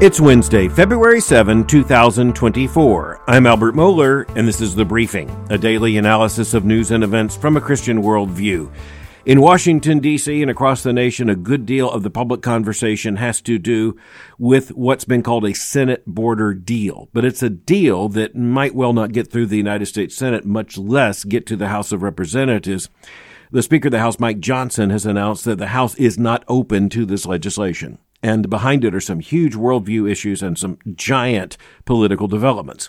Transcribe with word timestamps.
It's 0.00 0.20
Wednesday, 0.20 0.68
February 0.68 1.20
7, 1.20 1.64
2024. 1.64 3.22
I'm 3.28 3.46
Albert 3.46 3.76
Mohler, 3.76 4.28
and 4.36 4.46
this 4.46 4.60
is 4.60 4.74
The 4.74 4.84
Briefing, 4.84 5.30
a 5.50 5.56
daily 5.56 5.96
analysis 5.96 6.52
of 6.52 6.64
news 6.64 6.90
and 6.90 7.04
events 7.04 7.36
from 7.36 7.56
a 7.56 7.60
Christian 7.60 8.02
worldview. 8.02 8.70
In 9.24 9.40
Washington, 9.40 10.00
D.C., 10.00 10.42
and 10.42 10.50
across 10.50 10.82
the 10.82 10.92
nation, 10.92 11.30
a 11.30 11.36
good 11.36 11.64
deal 11.64 11.88
of 11.88 12.02
the 12.02 12.10
public 12.10 12.42
conversation 12.42 13.16
has 13.16 13.40
to 13.42 13.56
do 13.56 13.96
with 14.36 14.70
what's 14.70 15.04
been 15.04 15.22
called 15.22 15.46
a 15.46 15.54
Senate 15.54 16.02
border 16.06 16.52
deal. 16.54 17.08
But 17.12 17.24
it's 17.24 17.42
a 17.42 17.48
deal 17.48 18.08
that 18.10 18.34
might 18.34 18.74
well 18.74 18.92
not 18.92 19.12
get 19.12 19.30
through 19.30 19.46
the 19.46 19.56
United 19.56 19.86
States 19.86 20.16
Senate, 20.16 20.44
much 20.44 20.76
less 20.76 21.22
get 21.22 21.46
to 21.46 21.56
the 21.56 21.68
House 21.68 21.92
of 21.92 22.02
Representatives. 22.02 22.90
The 23.52 23.62
Speaker 23.62 23.86
of 23.88 23.92
the 23.92 24.00
House, 24.00 24.18
Mike 24.18 24.40
Johnson, 24.40 24.90
has 24.90 25.06
announced 25.06 25.44
that 25.44 25.58
the 25.58 25.68
House 25.68 25.94
is 25.94 26.18
not 26.18 26.44
open 26.48 26.88
to 26.90 27.06
this 27.06 27.24
legislation. 27.24 27.98
And 28.24 28.48
behind 28.48 28.86
it 28.86 28.94
are 28.94 29.02
some 29.02 29.20
huge 29.20 29.54
worldview 29.54 30.10
issues 30.10 30.42
and 30.42 30.56
some 30.56 30.78
giant 30.94 31.58
political 31.84 32.26
developments. 32.26 32.88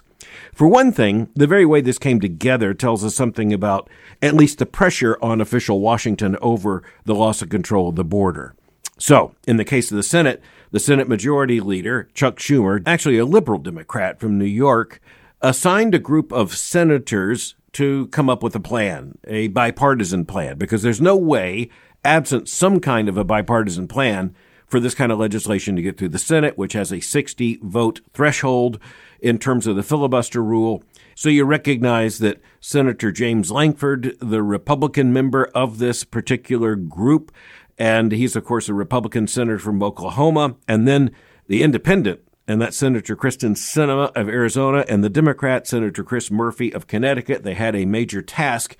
For 0.54 0.66
one 0.66 0.94
thing, 0.94 1.28
the 1.36 1.46
very 1.46 1.66
way 1.66 1.82
this 1.82 2.00
came 2.00 2.22
together 2.22 2.74
tells 2.74 3.04
us 3.04 3.16
something 3.16 3.52
about 3.52 3.90
at 4.22 4.34
least 4.34 4.60
the 4.60 4.66
pressure 4.66 5.18
on 5.22 5.42
official 5.42 5.82
Washington 5.82 6.38
over 6.42 6.84
the 7.04 7.14
loss 7.14 7.42
of 7.42 7.50
control 7.50 7.90
of 7.90 7.98
the 7.98 8.06
border. 8.06 8.56
So, 8.98 9.36
in 9.46 9.58
the 9.58 9.66
case 9.66 9.92
of 9.92 9.98
the 9.98 10.04
Senate, 10.04 10.42
the 10.72 10.80
Senate 10.80 11.10
Majority 11.10 11.60
Leader, 11.60 12.08
Chuck 12.14 12.38
Schumer, 12.38 12.82
actually 12.86 13.18
a 13.18 13.26
liberal 13.26 13.60
Democrat 13.60 14.22
from 14.22 14.40
New 14.40 14.46
York, 14.46 15.02
assigned 15.42 15.94
a 15.94 16.00
group 16.00 16.32
of 16.32 16.56
senators 16.56 17.56
to 17.74 18.08
come 18.08 18.30
up 18.30 18.42
with 18.42 18.56
a 18.56 18.62
plan, 18.62 19.18
a 19.28 19.50
bipartisan 19.50 20.24
plan, 20.24 20.58
because 20.58 20.82
there's 20.82 21.02
no 21.02 21.18
way, 21.18 21.70
absent 22.06 22.48
some 22.48 22.80
kind 22.80 23.10
of 23.10 23.18
a 23.18 23.26
bipartisan 23.26 23.90
plan, 23.90 24.34
for 24.68 24.80
this 24.80 24.96
kind 24.96 25.12
of 25.12 25.20
legislation 25.20 25.76
to 25.76 25.82
get 25.82 25.98
through 25.98 26.10
the 26.10 26.20
Senate, 26.20 26.58
which 26.58 26.74
has 26.74 26.92
a 26.92 27.00
60 27.00 27.60
vote 27.62 28.02
threshold 28.14 28.80
in 29.20 29.38
terms 29.38 29.68
of 29.68 29.76
the 29.76 29.84
filibuster 29.84 30.44
rule. 30.44 30.84
So 31.16 31.30
you 31.30 31.46
recognize 31.46 32.20
that 32.20 32.42
Senator 32.60 33.12
James 33.12 33.52
Lankford, 33.52 34.18
the 34.20 34.44
Republican 34.44 35.14
member 35.14 35.46
of 35.56 35.78
this 35.78 36.04
particular 36.04 36.76
group, 36.76 37.32
and 37.78 38.12
he's, 38.12 38.36
of 38.36 38.46
course, 38.46 38.70
a 38.70 38.74
Republican 38.74 39.28
senator 39.28 39.60
from 39.60 39.82
Oklahoma, 39.82 40.56
and 40.68 40.88
then 40.88 41.12
the 41.48 41.64
independent, 41.64 42.22
and 42.48 42.62
that's 42.62 42.78
Senator 42.78 43.16
Kyrsten 43.16 43.56
Sinema 43.56 44.12
of 44.16 44.30
Arizona, 44.30 44.86
and 44.88 45.04
the 45.04 45.10
Democrat, 45.10 45.68
Senator 45.68 46.04
Chris 46.04 46.30
Murphy 46.30 46.74
of 46.74 46.88
Connecticut. 46.88 47.44
They 47.44 47.54
had 47.54 47.76
a 47.76 47.86
major 47.86 48.22
task. 48.22 48.78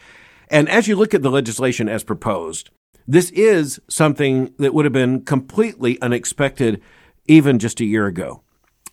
And 0.50 0.70
as 0.70 0.88
you 0.88 0.96
look 0.96 1.14
at 1.14 1.24
the 1.24 1.32
legislation 1.32 1.90
as 1.90 2.04
proposed, 2.04 2.70
this 3.08 3.30
is 3.32 3.80
something 3.88 4.54
that 4.58 4.74
would 4.74 4.86
have 4.86 4.94
been 4.94 5.24
completely 5.24 6.00
unexpected 6.02 6.82
even 7.28 7.60
just 7.60 7.80
a 7.80 7.86
year 7.86 8.08
ago. 8.08 8.42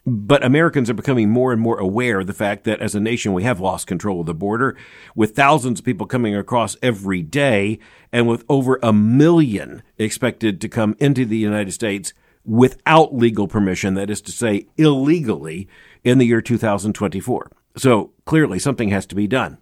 But 0.05 0.45
Americans 0.45 0.91
are 0.91 0.95
becoming 0.95 1.31
more 1.31 1.53
and 1.53 1.61
more 1.61 1.79
aware 1.79 2.21
of 2.21 2.27
the 2.27 2.33
fact 2.33 2.65
that 2.65 2.81
as 2.81 2.97
a 2.97 3.01
nation, 3.01 3.33
we 3.33 3.45
have 3.45 3.61
lost 3.61 3.87
control 3.87 4.21
of 4.21 4.27
the 4.27 4.35
border 4.35 4.77
with 5.15 5.37
thousands 5.37 5.79
of 5.79 5.85
people 5.85 6.07
coming 6.07 6.35
across 6.35 6.77
every 6.83 7.23
day 7.23 7.79
and 8.11 8.27
with 8.27 8.45
over 8.49 8.81
a 8.83 8.93
million 8.93 9.83
expected 9.99 10.61
to 10.61 10.69
come 10.69 10.97
into 10.99 11.25
the 11.25 11.37
United 11.37 11.71
States 11.71 12.13
without 12.45 13.15
legal 13.15 13.47
permission. 13.47 13.95
That 13.95 14.11
is 14.11 14.21
to 14.23 14.33
say, 14.33 14.67
illegally 14.77 15.69
in 16.03 16.19
the 16.19 16.27
year 16.27 16.43
2024. 16.43 17.53
So 17.77 18.11
clearly 18.25 18.59
something 18.59 18.89
has 18.89 19.07
to 19.07 19.15
be 19.15 19.29
done. 19.29 19.59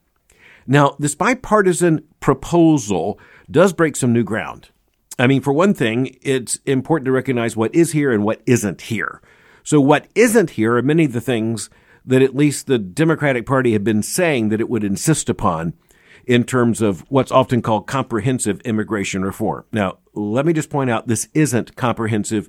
Now, 0.67 0.97
this 0.99 1.15
bipartisan 1.15 2.05
proposal 2.21 3.19
does 3.51 3.73
break 3.73 3.97
some 3.97 4.13
new 4.13 4.25
ground. 4.25 4.69
I 5.19 5.27
mean, 5.27 5.43
for 5.43 5.53
one 5.53 5.75
thing, 5.75 6.17
it's 6.23 6.57
important 6.65 7.05
to 7.07 7.13
recognize 7.13 7.57
what 7.57 7.75
is 7.75 7.93
here 7.93 8.11
and 8.11 8.25
what 8.25 8.41
isn't 8.47 8.83
here. 8.83 9.21
So, 9.63 9.81
what 9.81 10.07
isn't 10.15 10.51
here 10.51 10.77
are 10.77 10.83
many 10.83 11.05
of 11.05 11.13
the 11.13 11.21
things 11.21 11.69
that 12.05 12.23
at 12.23 12.35
least 12.35 12.67
the 12.67 12.79
Democratic 12.79 13.45
Party 13.45 13.73
had 13.73 13.85
been 13.85 14.03
saying 14.03 14.49
that 14.49 14.61
it 14.61 14.71
would 14.71 14.85
insist 14.85 15.29
upon 15.29 15.75
in 16.27 16.45
terms 16.45 16.81
of 16.81 17.05
what's 17.09 17.33
often 17.33 17.61
called 17.61 17.87
comprehensive 17.87 18.61
immigration 18.63 19.23
reform. 19.23 19.65
Now, 19.73 19.99
let 20.15 20.47
me 20.47 20.53
just 20.53 20.71
point 20.71 20.91
out 20.91 21.07
this 21.07 21.29
isn't 21.35 21.77
comprehensive 21.77 22.49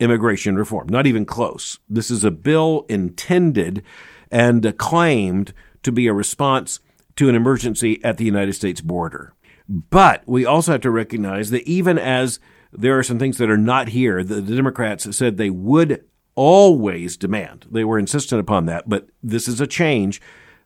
immigration 0.00 0.56
reform, 0.56 0.88
not 0.88 1.06
even 1.06 1.24
close. 1.24 1.78
This 1.88 2.10
is 2.10 2.24
a 2.24 2.30
bill 2.30 2.86
intended 2.88 3.82
and 4.30 4.76
claimed 4.78 5.52
to 5.82 5.92
be 5.92 6.06
a 6.06 6.12
response 6.12 6.80
to 7.16 7.28
an 7.28 7.34
emergency 7.34 8.02
at 8.04 8.16
the 8.16 8.24
United 8.24 8.54
States 8.54 8.80
border. 8.80 9.34
But 9.68 10.22
we 10.26 10.46
also 10.46 10.72
have 10.72 10.80
to 10.82 10.90
recognize 10.90 11.50
that 11.50 11.64
even 11.64 11.98
as 11.98 12.40
there 12.72 12.98
are 12.98 13.02
some 13.02 13.18
things 13.18 13.38
that 13.38 13.50
are 13.50 13.58
not 13.58 13.88
here, 13.88 14.24
the, 14.24 14.40
the 14.40 14.56
Democrats 14.56 15.16
said 15.16 15.36
they 15.36 15.50
would 15.50 16.04
always 16.34 17.16
demand. 17.16 17.66
They 17.70 17.84
were 17.84 17.98
insistent 17.98 18.40
upon 18.40 18.66
that, 18.66 18.88
but 18.88 19.08
this 19.22 19.48
is 19.48 19.60
a 19.60 19.66
change. 19.66 20.20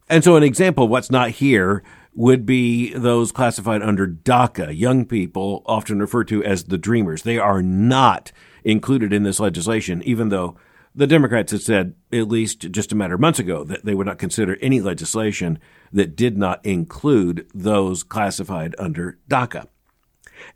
And 0.09 0.23
so 0.23 0.37
an 0.37 0.43
example 0.43 0.85
of 0.85 0.91
what's 0.91 1.11
not 1.11 1.31
here 1.31 1.83
would 2.15 2.45
be 2.45 2.93
those 2.93 3.33
classified 3.33 3.83
under 3.83 4.07
DACA, 4.07 4.77
young 4.77 5.07
people 5.07 5.63
often 5.65 5.99
referred 5.99 6.29
to 6.29 6.45
as 6.45 6.65
the 6.65 6.77
dreamers. 6.77 7.23
They 7.23 7.39
are 7.39 7.63
not 7.63 8.33
included 8.65 9.13
in 9.13 9.23
this 9.23 9.41
legislation, 9.41 10.03
even 10.03 10.29
though 10.29 10.57
the 10.95 11.07
Democrats 11.07 11.53
had 11.53 11.63
said, 11.63 11.95
at 12.13 12.29
least 12.29 12.71
just 12.71 12.93
a 12.93 12.95
matter 12.95 13.15
of 13.15 13.21
months 13.21 13.39
ago, 13.39 13.65
that 13.65 13.85
they 13.85 13.95
would 13.95 14.07
not 14.07 14.19
consider 14.19 14.57
any 14.61 14.81
legislation 14.81 15.59
that 15.93 16.17
did 16.17 16.37
not 16.37 16.65
include 16.65 17.49
those 17.55 18.03
classified 18.03 18.75
under 18.79 19.19
DACA. 19.29 19.67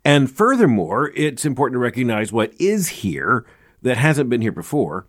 And 0.05 0.29
furthermore, 0.29 1.11
it's 1.15 1.45
important 1.45 1.75
to 1.75 1.79
recognize 1.79 2.31
what 2.31 2.53
is 2.59 2.89
here 2.89 3.45
that 3.81 3.97
hasn't 3.97 4.29
been 4.29 4.41
here 4.41 4.51
before. 4.51 5.07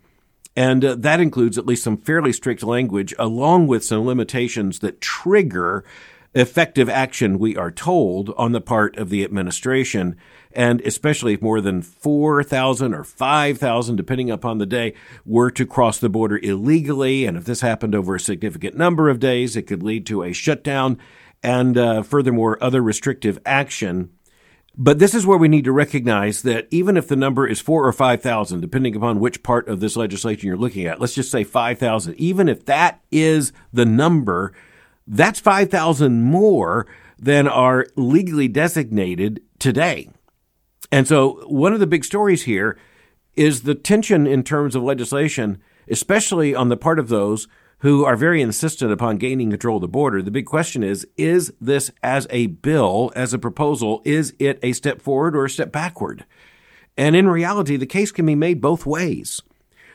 And 0.56 0.84
uh, 0.84 0.94
that 0.96 1.20
includes 1.20 1.58
at 1.58 1.66
least 1.66 1.84
some 1.84 1.96
fairly 1.96 2.32
strict 2.32 2.62
language, 2.62 3.14
along 3.18 3.66
with 3.66 3.84
some 3.84 4.06
limitations 4.06 4.78
that 4.80 5.00
trigger 5.00 5.84
effective 6.34 6.88
action, 6.88 7.38
we 7.38 7.56
are 7.56 7.70
told, 7.70 8.30
on 8.36 8.52
the 8.52 8.60
part 8.60 8.96
of 8.96 9.08
the 9.08 9.24
administration 9.24 10.16
and 10.58 10.80
especially 10.80 11.34
if 11.34 11.40
more 11.40 11.60
than 11.60 11.82
4,000 11.82 12.92
or 12.92 13.04
5,000, 13.04 13.94
depending 13.94 14.28
upon 14.28 14.58
the 14.58 14.66
day, 14.66 14.92
were 15.24 15.52
to 15.52 15.64
cross 15.64 15.98
the 15.98 16.08
border 16.08 16.36
illegally. 16.42 17.26
And 17.26 17.36
if 17.36 17.44
this 17.44 17.60
happened 17.60 17.94
over 17.94 18.16
a 18.16 18.20
significant 18.20 18.76
number 18.76 19.08
of 19.08 19.20
days, 19.20 19.54
it 19.54 19.68
could 19.68 19.84
lead 19.84 20.04
to 20.06 20.24
a 20.24 20.32
shutdown 20.32 20.98
and 21.44 21.78
uh, 21.78 22.02
furthermore, 22.02 22.58
other 22.60 22.82
restrictive 22.82 23.38
action. 23.46 24.10
But 24.76 24.98
this 24.98 25.14
is 25.14 25.24
where 25.24 25.38
we 25.38 25.46
need 25.46 25.64
to 25.64 25.70
recognize 25.70 26.42
that 26.42 26.66
even 26.72 26.96
if 26.96 27.06
the 27.06 27.14
number 27.14 27.46
is 27.46 27.60
four 27.60 27.86
or 27.86 27.92
5,000, 27.92 28.60
depending 28.60 28.96
upon 28.96 29.20
which 29.20 29.44
part 29.44 29.68
of 29.68 29.78
this 29.78 29.94
legislation 29.94 30.48
you're 30.48 30.56
looking 30.56 30.86
at, 30.86 31.00
let's 31.00 31.14
just 31.14 31.30
say 31.30 31.44
5,000, 31.44 32.16
even 32.16 32.48
if 32.48 32.66
that 32.66 33.00
is 33.12 33.52
the 33.72 33.86
number, 33.86 34.52
that's 35.06 35.38
5,000 35.38 36.20
more 36.20 36.88
than 37.16 37.46
are 37.46 37.86
legally 37.94 38.48
designated 38.48 39.40
today. 39.60 40.08
And 40.90 41.06
so 41.06 41.42
one 41.46 41.72
of 41.72 41.80
the 41.80 41.86
big 41.86 42.04
stories 42.04 42.44
here 42.44 42.78
is 43.36 43.62
the 43.62 43.74
tension 43.74 44.26
in 44.26 44.42
terms 44.42 44.74
of 44.74 44.82
legislation, 44.82 45.62
especially 45.88 46.54
on 46.54 46.68
the 46.68 46.76
part 46.76 46.98
of 46.98 47.08
those 47.08 47.46
who 47.80 48.04
are 48.04 48.16
very 48.16 48.42
insistent 48.42 48.90
upon 48.90 49.18
gaining 49.18 49.50
control 49.50 49.76
of 49.76 49.82
the 49.82 49.88
border. 49.88 50.20
The 50.20 50.32
big 50.32 50.46
question 50.46 50.82
is, 50.82 51.06
is 51.16 51.52
this 51.60 51.92
as 52.02 52.26
a 52.30 52.48
bill, 52.48 53.12
as 53.14 53.32
a 53.32 53.38
proposal, 53.38 54.02
is 54.04 54.34
it 54.38 54.58
a 54.62 54.72
step 54.72 55.00
forward 55.00 55.36
or 55.36 55.44
a 55.44 55.50
step 55.50 55.70
backward? 55.70 56.24
And 56.96 57.14
in 57.14 57.28
reality, 57.28 57.76
the 57.76 57.86
case 57.86 58.10
can 58.10 58.26
be 58.26 58.34
made 58.34 58.60
both 58.60 58.84
ways. 58.84 59.40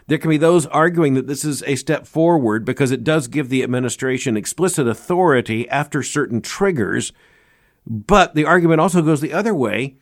There 0.07 0.17
can 0.17 0.29
be 0.29 0.37
those 0.37 0.65
arguing 0.67 1.15
that 1.15 1.27
this 1.27 1.43
is 1.43 1.63
a 1.63 1.75
step 1.75 2.07
forward 2.07 2.63
because 2.63 2.91
it 2.91 3.03
does 3.03 3.27
give 3.27 3.49
the 3.49 3.63
administration 3.63 4.37
explicit 4.37 4.87
authority 4.87 5.67
after 5.69 6.03
certain 6.03 6.41
triggers. 6.41 7.11
But 7.85 8.35
the 8.35 8.45
argument 8.45 8.79
also 8.79 9.01
goes 9.01 9.19
the 9.19 9.33
other 9.33 9.53
way 9.53 9.97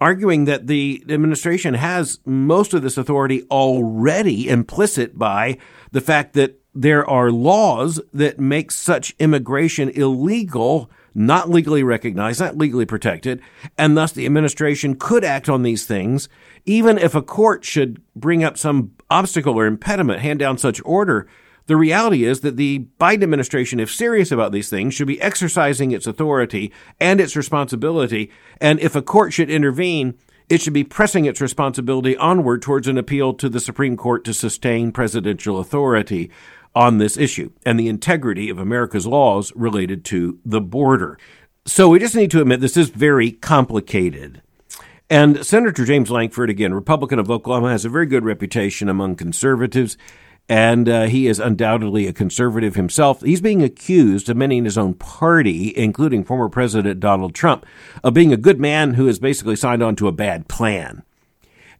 arguing 0.00 0.44
that 0.44 0.66
the 0.66 1.04
administration 1.08 1.74
has 1.74 2.20
most 2.24 2.74
of 2.74 2.82
this 2.82 2.96
authority 2.96 3.42
already 3.50 4.48
implicit 4.48 5.18
by 5.18 5.58
the 5.92 6.00
fact 6.00 6.34
that 6.34 6.60
there 6.74 7.08
are 7.08 7.30
laws 7.30 8.00
that 8.12 8.40
make 8.40 8.72
such 8.72 9.14
immigration 9.18 9.88
illegal, 9.90 10.90
not 11.14 11.48
legally 11.48 11.84
recognized, 11.84 12.40
not 12.40 12.58
legally 12.58 12.84
protected, 12.84 13.40
and 13.78 13.96
thus 13.96 14.12
the 14.12 14.26
administration 14.26 14.96
could 14.96 15.24
act 15.24 15.48
on 15.48 15.62
these 15.62 15.86
things, 15.86 16.28
even 16.64 16.98
if 16.98 17.14
a 17.14 17.22
court 17.22 17.64
should 17.64 18.02
bring 18.16 18.42
up 18.42 18.58
some 18.58 18.92
obstacle 19.08 19.58
or 19.58 19.66
impediment, 19.66 20.20
hand 20.20 20.40
down 20.40 20.58
such 20.58 20.82
order 20.84 21.28
the 21.66 21.76
reality 21.76 22.24
is 22.24 22.40
that 22.40 22.56
the 22.56 22.86
Biden 23.00 23.22
administration, 23.22 23.80
if 23.80 23.90
serious 23.90 24.30
about 24.30 24.52
these 24.52 24.68
things, 24.68 24.94
should 24.94 25.06
be 25.06 25.20
exercising 25.20 25.92
its 25.92 26.06
authority 26.06 26.72
and 27.00 27.20
its 27.20 27.36
responsibility. 27.36 28.30
And 28.60 28.78
if 28.80 28.94
a 28.94 29.02
court 29.02 29.32
should 29.32 29.50
intervene, 29.50 30.14
it 30.48 30.60
should 30.60 30.74
be 30.74 30.84
pressing 30.84 31.24
its 31.24 31.40
responsibility 31.40 32.16
onward 32.16 32.60
towards 32.60 32.86
an 32.86 32.98
appeal 32.98 33.32
to 33.34 33.48
the 33.48 33.60
Supreme 33.60 33.96
Court 33.96 34.24
to 34.24 34.34
sustain 34.34 34.92
presidential 34.92 35.58
authority 35.58 36.30
on 36.74 36.98
this 36.98 37.16
issue 37.16 37.50
and 37.64 37.78
the 37.78 37.88
integrity 37.88 38.50
of 38.50 38.58
America's 38.58 39.06
laws 39.06 39.52
related 39.54 40.04
to 40.06 40.38
the 40.44 40.60
border. 40.60 41.18
So 41.64 41.88
we 41.88 41.98
just 41.98 42.16
need 42.16 42.30
to 42.32 42.42
admit 42.42 42.60
this 42.60 42.76
is 42.76 42.90
very 42.90 43.30
complicated. 43.30 44.42
And 45.08 45.44
Senator 45.46 45.84
James 45.84 46.10
Lankford, 46.10 46.50
again, 46.50 46.74
Republican 46.74 47.18
of 47.18 47.30
Oklahoma, 47.30 47.70
has 47.70 47.84
a 47.84 47.90
very 47.90 48.06
good 48.06 48.24
reputation 48.24 48.88
among 48.88 49.16
conservatives, 49.16 49.96
and 50.48 50.88
uh, 50.88 51.04
he 51.04 51.26
is 51.26 51.40
undoubtedly 51.40 52.06
a 52.06 52.12
conservative 52.12 52.74
himself. 52.74 53.22
He's 53.22 53.40
being 53.40 53.62
accused 53.62 54.28
of 54.28 54.36
many 54.36 54.58
in 54.58 54.64
his 54.64 54.76
own 54.76 54.94
party, 54.94 55.74
including 55.76 56.24
former 56.24 56.48
President 56.48 57.00
Donald 57.00 57.34
Trump, 57.34 57.64
of 58.02 58.14
being 58.14 58.32
a 58.32 58.38
good 58.38 58.60
man 58.60 58.94
who 58.94 59.06
has 59.06 59.18
basically 59.18 59.56
signed 59.56 59.82
on 59.82 59.96
to 59.96 60.08
a 60.08 60.12
bad 60.12 60.48
plan. 60.48 61.02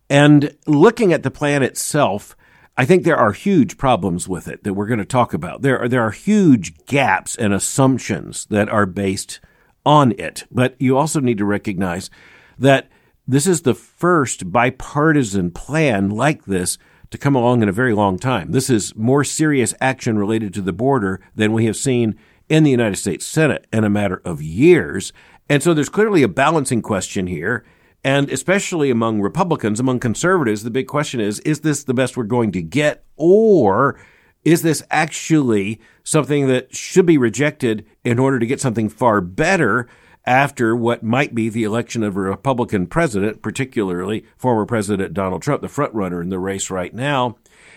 And 0.08 0.56
looking 0.66 1.12
at 1.12 1.22
the 1.22 1.30
plan 1.30 1.62
itself, 1.62 2.36
I 2.76 2.84
think 2.84 3.04
there 3.04 3.16
are 3.16 3.32
huge 3.32 3.76
problems 3.76 4.28
with 4.28 4.48
it 4.48 4.64
that 4.64 4.74
we're 4.74 4.86
going 4.86 4.98
to 4.98 5.04
talk 5.04 5.34
about. 5.34 5.62
There 5.62 5.80
are, 5.80 5.88
there 5.88 6.02
are 6.02 6.10
huge 6.10 6.86
gaps 6.86 7.36
and 7.36 7.52
assumptions 7.52 8.46
that 8.46 8.68
are 8.68 8.86
based 8.86 9.40
on 9.86 10.12
it. 10.12 10.44
But 10.50 10.74
you 10.78 10.96
also 10.96 11.20
need 11.20 11.38
to 11.38 11.44
recognize 11.44 12.10
that 12.58 12.88
this 13.26 13.46
is 13.46 13.62
the 13.62 13.74
first 13.74 14.50
bipartisan 14.50 15.50
plan 15.50 16.10
like 16.10 16.46
this 16.46 16.78
to 17.14 17.18
come 17.18 17.36
along 17.36 17.62
in 17.62 17.68
a 17.68 17.72
very 17.72 17.94
long 17.94 18.18
time. 18.18 18.50
This 18.50 18.68
is 18.68 18.94
more 18.96 19.22
serious 19.22 19.72
action 19.80 20.18
related 20.18 20.52
to 20.54 20.60
the 20.60 20.72
border 20.72 21.20
than 21.36 21.52
we 21.52 21.64
have 21.66 21.76
seen 21.76 22.18
in 22.48 22.64
the 22.64 22.72
United 22.72 22.96
States 22.96 23.24
Senate 23.24 23.68
in 23.72 23.84
a 23.84 23.88
matter 23.88 24.20
of 24.24 24.42
years. 24.42 25.12
And 25.48 25.62
so 25.62 25.72
there's 25.72 25.88
clearly 25.88 26.24
a 26.24 26.28
balancing 26.28 26.82
question 26.82 27.28
here. 27.28 27.64
And 28.02 28.28
especially 28.30 28.90
among 28.90 29.20
Republicans, 29.20 29.78
among 29.78 30.00
conservatives, 30.00 30.64
the 30.64 30.72
big 30.72 30.88
question 30.88 31.20
is, 31.20 31.38
is 31.40 31.60
this 31.60 31.84
the 31.84 31.94
best 31.94 32.16
we're 32.16 32.24
going 32.24 32.50
to 32.50 32.62
get? 32.62 33.04
Or 33.16 33.96
is 34.44 34.62
this 34.62 34.82
actually 34.90 35.80
something 36.02 36.48
that 36.48 36.74
should 36.74 37.06
be 37.06 37.16
rejected 37.16 37.86
in 38.02 38.18
order 38.18 38.40
to 38.40 38.46
get 38.46 38.60
something 38.60 38.88
far 38.88 39.20
better 39.20 39.88
after 40.26 40.74
what 40.74 41.02
might 41.02 41.34
be 41.34 41.48
the 41.48 41.64
election 41.64 42.02
of 42.02 42.16
a 42.16 42.20
Republican 42.20 42.86
president, 42.86 43.42
particularly 43.42 44.24
former 44.36 44.64
President 44.64 45.12
Donald 45.12 45.42
Trump, 45.42 45.60
the 45.60 45.68
frontrunner 45.68 46.22
in 46.22 46.30
the 46.30 46.38
race 46.38 46.70
right 46.70 46.94
now? 46.94 47.36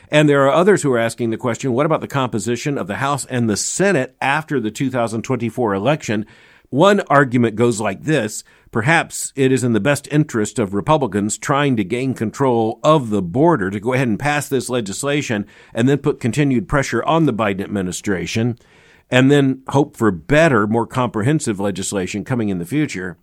And 0.10 0.30
there 0.30 0.46
are 0.46 0.54
others 0.54 0.84
who 0.84 0.94
are 0.94 0.98
asking 0.98 1.32
the 1.32 1.38
question, 1.38 1.74
what 1.74 1.86
about 1.86 2.02
the 2.02 2.08
composition 2.08 2.78
of 2.78 2.88
the 2.88 2.96
House 2.96 3.26
and 3.26 3.50
the 3.50 3.58
Senate 3.58 4.16
after 4.22 4.60
the 4.60 4.72
2024 4.72 5.74
election? 5.74 6.26
One 6.70 7.02
argument 7.02 7.56
goes 7.56 7.80
like 7.80 8.04
this. 8.04 8.44
Perhaps 8.72 9.32
it 9.36 9.52
is 9.52 9.64
in 9.64 9.74
the 9.74 9.80
best 9.80 10.08
interest 10.12 10.60
of 10.60 10.74
Republicans 10.74 11.38
trying 11.38 11.78
to 11.78 11.84
gain 11.84 12.14
control 12.14 12.80
of 12.84 13.10
the 13.10 13.22
border 13.22 13.70
to 13.70 13.80
go 13.80 13.94
ahead 13.94 14.08
and 14.08 14.20
pass 14.20 14.50
this 14.50 14.70
legislation 14.70 15.46
and 15.74 15.88
then 15.88 15.98
put 15.98 16.20
continued 16.20 16.68
pressure 16.68 17.04
on 17.04 17.26
the 17.26 17.34
Biden 17.34 17.62
administration 17.62 18.58
and 19.10 19.32
then 19.32 19.64
hope 19.70 19.96
for 19.96 20.12
better, 20.12 20.68
more 20.68 20.88
comprehensive 20.88 21.60
legislation 21.60 22.24
coming 22.24 22.50
in 22.50 22.60
the 22.60 22.66
future. 22.66 23.18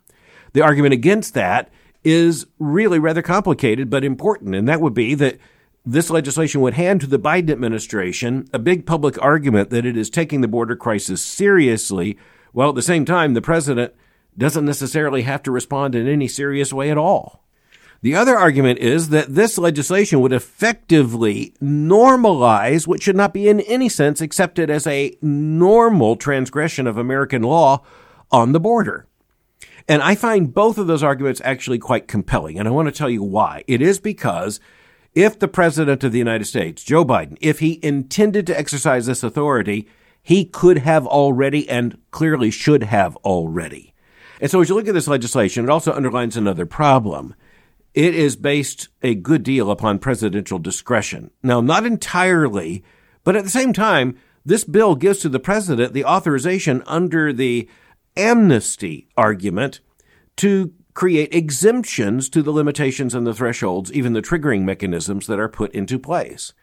The 0.53 0.61
argument 0.61 0.93
against 0.93 1.33
that 1.33 1.69
is 2.03 2.47
really 2.59 2.99
rather 2.99 3.21
complicated 3.21 3.89
but 3.89 4.03
important, 4.03 4.55
and 4.55 4.67
that 4.67 4.81
would 4.81 4.93
be 4.93 5.15
that 5.15 5.37
this 5.85 6.09
legislation 6.09 6.61
would 6.61 6.73
hand 6.73 7.01
to 7.01 7.07
the 7.07 7.19
Biden 7.19 7.51
administration 7.51 8.47
a 8.51 8.59
big 8.59 8.85
public 8.85 9.21
argument 9.21 9.69
that 9.69 9.85
it 9.85 9.95
is 9.95 10.09
taking 10.09 10.41
the 10.41 10.47
border 10.47 10.75
crisis 10.75 11.21
seriously 11.21 12.17
while 12.55 12.69
at 12.69 12.75
the 12.75 12.81
same 12.81 13.03
time, 13.03 13.33
the 13.33 13.41
president 13.41 13.93
doesn't 14.37 14.63
necessarily 14.63 15.23
have 15.23 15.43
to 15.43 15.51
respond 15.51 15.93
in 15.93 16.07
any 16.07 16.29
serious 16.29 16.71
way 16.71 16.89
at 16.89 16.97
all. 16.97 17.43
The 18.01 18.15
other 18.15 18.37
argument 18.37 18.79
is 18.79 19.09
that 19.09 19.33
this 19.33 19.57
legislation 19.57 20.21
would 20.21 20.33
effectively 20.33 21.53
normalize 21.61 22.87
what 22.87 23.01
should 23.01 23.15
not 23.15 23.33
be 23.33 23.47
in 23.49 23.61
any 23.61 23.89
sense 23.89 24.21
accepted 24.21 24.69
as 24.69 24.85
a 24.85 25.17
normal 25.21 26.15
transgression 26.15 26.87
of 26.87 26.97
American 26.97 27.41
law 27.41 27.83
on 28.31 28.51
the 28.51 28.59
border. 28.59 29.07
And 29.87 30.01
I 30.01 30.15
find 30.15 30.53
both 30.53 30.77
of 30.77 30.87
those 30.87 31.03
arguments 31.03 31.41
actually 31.43 31.79
quite 31.79 32.07
compelling. 32.07 32.57
And 32.57 32.67
I 32.67 32.71
want 32.71 32.87
to 32.87 32.91
tell 32.91 33.09
you 33.09 33.23
why. 33.23 33.63
It 33.67 33.81
is 33.81 33.99
because 33.99 34.59
if 35.13 35.39
the 35.39 35.47
President 35.47 36.03
of 36.03 36.11
the 36.11 36.17
United 36.17 36.45
States, 36.45 36.83
Joe 36.83 37.05
Biden, 37.05 37.37
if 37.39 37.59
he 37.59 37.79
intended 37.81 38.45
to 38.47 38.57
exercise 38.57 39.05
this 39.05 39.23
authority, 39.23 39.87
he 40.21 40.43
could 40.43 40.79
have 40.79 41.05
already 41.05 41.69
and 41.69 41.97
clearly 42.11 42.49
should 42.49 42.83
have 42.83 43.15
already. 43.17 43.93
And 44.41 44.49
so 44.49 44.59
as 44.59 44.69
you 44.69 44.75
look 44.75 44.87
at 44.87 44.93
this 44.93 45.07
legislation, 45.07 45.63
it 45.63 45.69
also 45.69 45.93
underlines 45.93 46.35
another 46.35 46.65
problem. 46.65 47.35
It 47.95 48.13
is 48.13 48.35
based 48.35 48.89
a 49.01 49.15
good 49.15 49.41
deal 49.41 49.71
upon 49.71 49.99
presidential 49.99 50.59
discretion. 50.59 51.31
Now, 51.41 51.61
not 51.61 51.85
entirely, 51.85 52.83
but 53.23 53.37
at 53.37 53.45
the 53.45 53.49
same 53.49 53.71
time, 53.71 54.17
this 54.45 54.65
bill 54.65 54.95
gives 54.95 55.19
to 55.19 55.29
the 55.29 55.39
president 55.39 55.93
the 55.93 56.03
authorization 56.03 56.83
under 56.85 57.31
the 57.31 57.69
amnesty 58.17 59.07
argument 59.15 59.79
to 60.35 60.73
create 60.93 61.33
exemptions 61.33 62.27
to 62.29 62.41
the 62.41 62.51
limitations 62.51 63.15
and 63.15 63.25
the 63.25 63.33
thresholds, 63.33 63.91
even 63.93 64.11
the 64.11 64.21
triggering 64.21 64.63
mechanisms 64.63 65.25
that 65.27 65.39
are 65.39 65.49
put 65.49 65.73
into 65.73 65.97
place. 65.97 66.53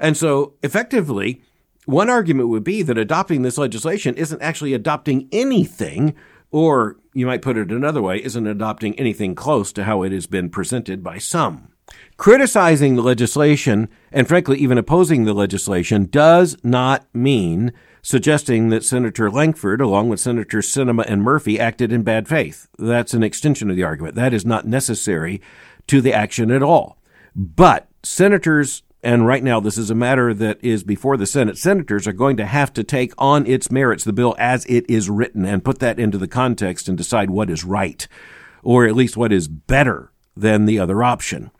And 0.00 0.16
so 0.16 0.54
effectively, 0.64 1.42
one 1.86 2.10
argument 2.10 2.48
would 2.48 2.64
be 2.64 2.82
that 2.82 2.98
adopting 2.98 3.42
this 3.42 3.58
legislation 3.58 4.16
isn't 4.16 4.42
actually 4.42 4.74
adopting 4.74 5.28
anything, 5.30 6.14
or 6.52 6.96
you 7.14 7.26
might 7.26 7.42
put 7.42 7.56
it 7.56 7.72
another 7.72 8.00
way, 8.00 8.22
isn't 8.22 8.46
adopting 8.46 8.98
anything 8.98 9.34
close 9.34 9.72
to 9.72 9.84
how 9.84 10.02
it 10.02 10.12
has 10.12 10.26
been 10.26 10.48
presented 10.48 11.02
by 11.02 11.18
some. 11.18 11.68
Criticizing 12.16 12.94
the 12.94 13.02
legislation, 13.02 13.88
and 14.12 14.28
frankly, 14.28 14.58
even 14.58 14.78
opposing 14.78 15.24
the 15.24 15.34
legislation, 15.34 16.04
does 16.06 16.56
not 16.62 17.06
mean 17.12 17.72
suggesting 18.02 18.68
that 18.68 18.84
Senator 18.84 19.30
Lankford, 19.30 19.80
along 19.80 20.08
with 20.08 20.20
Senators 20.20 20.68
Sinema 20.68 21.04
and 21.06 21.22
Murphy, 21.22 21.58
acted 21.58 21.92
in 21.92 22.02
bad 22.02 22.28
faith. 22.28 22.68
That's 22.78 23.14
an 23.14 23.22
extension 23.22 23.70
of 23.70 23.76
the 23.76 23.84
argument. 23.84 24.14
That 24.14 24.34
is 24.34 24.46
not 24.46 24.66
necessary 24.66 25.40
to 25.86 26.00
the 26.00 26.12
action 26.12 26.50
at 26.50 26.62
all. 26.62 26.98
But 27.34 27.88
senators 28.02 28.82
and 29.02 29.26
right 29.26 29.42
now, 29.42 29.58
this 29.58 29.76
is 29.76 29.90
a 29.90 29.96
matter 29.96 30.32
that 30.32 30.62
is 30.62 30.84
before 30.84 31.16
the 31.16 31.26
Senate. 31.26 31.58
Senators 31.58 32.06
are 32.06 32.12
going 32.12 32.36
to 32.36 32.46
have 32.46 32.72
to 32.74 32.84
take 32.84 33.12
on 33.18 33.46
its 33.46 33.70
merits 33.70 34.04
the 34.04 34.12
bill 34.12 34.36
as 34.38 34.64
it 34.66 34.88
is 34.88 35.10
written 35.10 35.44
and 35.44 35.64
put 35.64 35.80
that 35.80 35.98
into 35.98 36.18
the 36.18 36.28
context 36.28 36.88
and 36.88 36.96
decide 36.96 37.28
what 37.28 37.50
is 37.50 37.64
right, 37.64 38.06
or 38.62 38.86
at 38.86 38.94
least 38.94 39.16
what 39.16 39.32
is 39.32 39.48
better 39.48 40.12
than 40.36 40.66
the 40.66 40.78
other 40.78 41.02
option. 41.02 41.50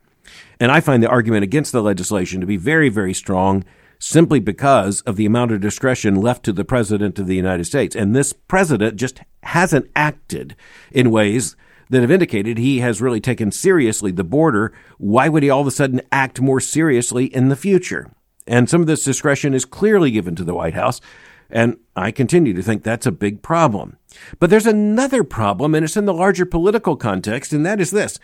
And 0.61 0.71
I 0.71 0.81
find 0.81 1.03
the 1.03 1.09
argument 1.09 1.43
against 1.43 1.73
the 1.73 1.83
legislation 1.83 2.41
to 2.41 2.47
be 2.47 2.57
very, 2.57 2.89
very 2.89 3.13
strong 3.13 3.65
simply 3.99 4.39
because 4.39 5.01
of 5.03 5.17
the 5.17 5.27
amount 5.27 5.51
of 5.51 5.61
discretion 5.61 6.15
left 6.15 6.45
to 6.45 6.53
the 6.53 6.65
President 6.65 7.19
of 7.19 7.27
the 7.27 7.37
United 7.37 7.65
States. 7.65 7.97
And 7.97 8.15
this 8.15 8.33
President 8.33 8.97
just 8.97 9.21
hasn't 9.43 9.91
acted 9.97 10.55
in 10.93 11.11
ways 11.11 11.57
that 11.93 12.01
have 12.01 12.11
indicated 12.11 12.57
he 12.57 12.79
has 12.79 13.03
really 13.03 13.21
taken 13.21 13.53
seriously 13.53 14.11
the 14.11 14.25
border. 14.25 14.73
Why 14.97 15.29
would 15.29 15.43
he 15.43 15.51
all 15.51 15.61
of 15.61 15.67
a 15.67 15.71
sudden 15.71 16.01
act 16.11 16.41
more 16.41 16.59
seriously 16.59 17.27
in 17.27 17.51
the 17.51 17.57
future? 17.57 18.11
And 18.47 18.69
some 18.69 18.81
of 18.81 18.87
this 18.87 19.05
discretion 19.05 19.53
is 19.53 19.67
clearly 19.67 20.11
given 20.11 20.35
to 20.37 20.45
the 20.45 20.55
White 20.55 20.73
House. 20.73 21.03
And 21.51 21.77
I 21.95 22.11
continue 22.11 22.55
to 22.55 22.63
think 22.63 22.83
that's 22.83 23.05
a 23.05 23.13
big 23.13 23.43
problem. 23.43 23.99
But 24.39 24.49
there's 24.49 24.67
another 24.67 25.23
problem, 25.23 25.75
and 25.75 25.85
it's 25.85 25.99
in 25.99 26.07
the 26.07 26.15
larger 26.15 26.47
political 26.47 26.97
context, 26.97 27.53
and 27.53 27.67
that 27.67 27.79
is 27.79 27.91
this. 27.91 28.19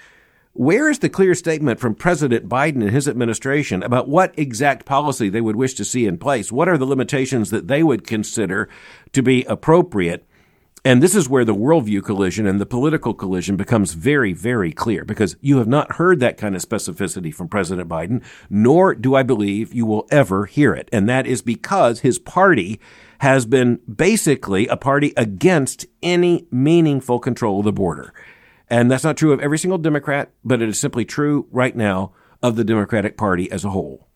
Where 0.55 0.89
is 0.89 1.01
the 1.01 1.11
clear 1.11 1.35
statement 1.35 1.79
from 1.79 1.95
President 1.95 2.49
Biden 2.49 2.81
and 2.81 2.91
his 2.91 3.07
administration 3.07 3.83
about 3.83 4.09
what 4.09 4.37
exact 4.39 4.87
policy 4.87 5.29
they 5.29 5.43
would 5.43 5.57
wish 5.57 5.75
to 5.75 5.85
see 5.85 6.07
in 6.07 6.17
place? 6.17 6.51
What 6.51 6.71
are 6.71 6.79
the 6.79 6.87
limitations 6.87 7.51
that 7.51 7.69
they 7.69 7.83
would 7.83 8.07
consider 8.07 8.71
to 9.13 9.23
be 9.23 9.45
appropriate 9.45 10.27
and 10.85 11.03
this 11.03 11.15
is 11.15 11.29
where 11.29 11.45
the 11.45 11.55
worldview 11.55 12.05
collision 12.05 12.47
and 12.47 12.61
the 12.61 12.67
political 12.67 13.13
collision 13.13 13.57
becomes 13.57 13.95
very, 13.95 14.33
very 14.33 14.73
clear 14.73 15.05
because 15.05 15.37
you 15.41 15.59
have 15.59 15.67
not 15.67 15.97
heard 15.97 16.21
that 16.21 16.37
kind 16.37 16.55
of 16.55 16.63
specificity 16.63 17.35
from 17.35 17.49
President 17.49 17.89
Biden, 17.89 18.23
nor 18.49 18.95
do 18.95 19.15
I 19.15 19.23
believe 19.23 19.75
you 19.75 19.87
will 19.87 20.07
ever 20.11 20.47
hear 20.47 20.75
it. 20.75 20.89
And 20.93 21.09
that 21.09 21.27
is 21.27 21.43
because 21.43 22.01
his 22.01 22.19
party 22.19 22.81
has 23.19 23.47
been 23.47 23.81
basically 23.93 24.69
a 24.69 24.77
party 24.77 25.13
against 25.17 25.87
any 26.03 26.47
meaningful 26.51 27.19
control 27.19 27.59
of 27.59 27.65
the 27.65 27.73
border. 27.73 28.15
And 28.71 28.91
that's 28.91 29.05
not 29.05 29.17
true 29.17 29.33
of 29.33 29.41
every 29.41 29.59
single 29.59 29.79
Democrat, 29.79 30.31
but 30.45 30.63
it 30.63 30.69
is 30.69 30.79
simply 30.79 31.05
true 31.05 31.49
right 31.51 31.75
now 31.75 32.13
of 32.43 32.57
the 32.57 32.65
Democratic 32.65 33.17
Party 33.17 33.51
as 33.51 33.65
a 33.65 33.71
whole. 33.71 34.07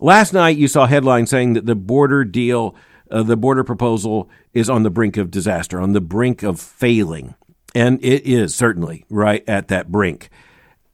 Last 0.00 0.32
night, 0.32 0.56
you 0.56 0.66
saw 0.66 0.86
headlines 0.86 1.30
saying 1.30 1.52
that 1.52 1.66
the 1.66 1.76
border 1.76 2.24
deal 2.24 2.74
uh, 3.10 3.22
the 3.22 3.36
border 3.36 3.64
proposal 3.64 4.28
is 4.52 4.70
on 4.70 4.82
the 4.82 4.90
brink 4.90 5.16
of 5.16 5.30
disaster, 5.30 5.80
on 5.80 5.92
the 5.92 6.00
brink 6.00 6.42
of 6.42 6.60
failing. 6.60 7.34
And 7.74 8.02
it 8.04 8.24
is 8.24 8.54
certainly 8.54 9.04
right 9.10 9.42
at 9.48 9.68
that 9.68 9.90
brink. 9.90 10.30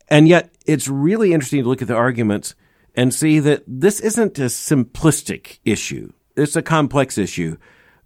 And 0.09 0.27
yet, 0.27 0.53
it's 0.67 0.89
really 0.89 1.33
interesting 1.33 1.63
to 1.63 1.69
look 1.69 1.83
at 1.83 1.89
the 1.89 1.95
arguments 1.95 2.55
and 2.95 3.15
see 3.15 3.39
that 3.39 3.63
this 3.67 4.01
isn't 4.01 4.39
a 4.39 4.47
simplistic 4.47 5.59
issue. 5.65 6.13
It's 6.37 6.57
a 6.57 6.63
complex 6.63 7.19
issue, 7.19 7.57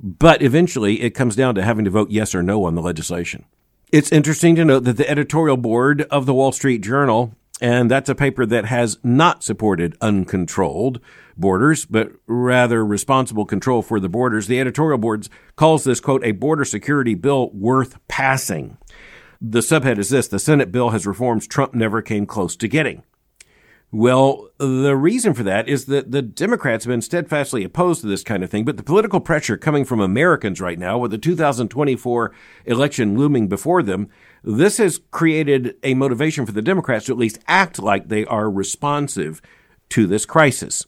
but 0.00 0.42
eventually 0.42 1.00
it 1.02 1.10
comes 1.10 1.36
down 1.36 1.54
to 1.54 1.62
having 1.62 1.84
to 1.84 1.90
vote 1.90 2.10
yes 2.10 2.34
or 2.34 2.42
no 2.42 2.64
on 2.64 2.74
the 2.74 2.82
legislation. 2.82 3.44
It's 3.92 4.12
interesting 4.12 4.56
to 4.56 4.64
note 4.64 4.84
that 4.84 4.96
the 4.96 5.08
editorial 5.08 5.56
board 5.56 6.02
of 6.10 6.26
the 6.26 6.34
Wall 6.34 6.52
Street 6.52 6.82
Journal, 6.82 7.34
and 7.60 7.90
that's 7.90 8.08
a 8.08 8.14
paper 8.14 8.44
that 8.46 8.64
has 8.64 8.98
not 9.02 9.42
supported 9.42 9.96
uncontrolled, 10.00 11.00
borders, 11.36 11.84
but 11.84 12.12
rather 12.26 12.84
responsible 12.84 13.44
control 13.44 13.82
for 13.82 14.00
the 14.00 14.08
borders. 14.08 14.46
The 14.46 14.60
editorial 14.60 14.98
board 14.98 15.28
calls 15.56 15.84
this, 15.84 16.00
quote, 16.00 16.24
a 16.24 16.32
border 16.32 16.64
security 16.64 17.14
bill 17.14 17.50
worth 17.52 17.98
passing. 18.08 18.76
The 19.40 19.60
subhead 19.60 19.98
is 19.98 20.08
this 20.08 20.28
The 20.28 20.38
Senate 20.38 20.72
bill 20.72 20.90
has 20.90 21.06
reforms 21.06 21.46
Trump 21.46 21.74
never 21.74 22.02
came 22.02 22.26
close 22.26 22.56
to 22.56 22.68
getting. 22.68 23.02
Well, 23.90 24.50
the 24.58 24.96
reason 24.96 25.34
for 25.34 25.44
that 25.44 25.68
is 25.68 25.84
that 25.86 26.10
the 26.10 26.20
Democrats 26.20 26.84
have 26.84 26.90
been 26.90 27.00
steadfastly 27.00 27.62
opposed 27.62 28.00
to 28.00 28.08
this 28.08 28.24
kind 28.24 28.42
of 28.42 28.50
thing, 28.50 28.64
but 28.64 28.76
the 28.76 28.82
political 28.82 29.20
pressure 29.20 29.56
coming 29.56 29.84
from 29.84 30.00
Americans 30.00 30.60
right 30.60 30.78
now, 30.78 30.98
with 30.98 31.12
the 31.12 31.18
2024 31.18 32.32
election 32.66 33.16
looming 33.16 33.46
before 33.46 33.84
them, 33.84 34.08
this 34.42 34.78
has 34.78 35.00
created 35.12 35.76
a 35.84 35.94
motivation 35.94 36.44
for 36.44 36.50
the 36.50 36.60
Democrats 36.60 37.06
to 37.06 37.12
at 37.12 37.18
least 37.18 37.38
act 37.46 37.78
like 37.78 38.08
they 38.08 38.24
are 38.26 38.50
responsive 38.50 39.40
to 39.90 40.08
this 40.08 40.26
crisis. 40.26 40.86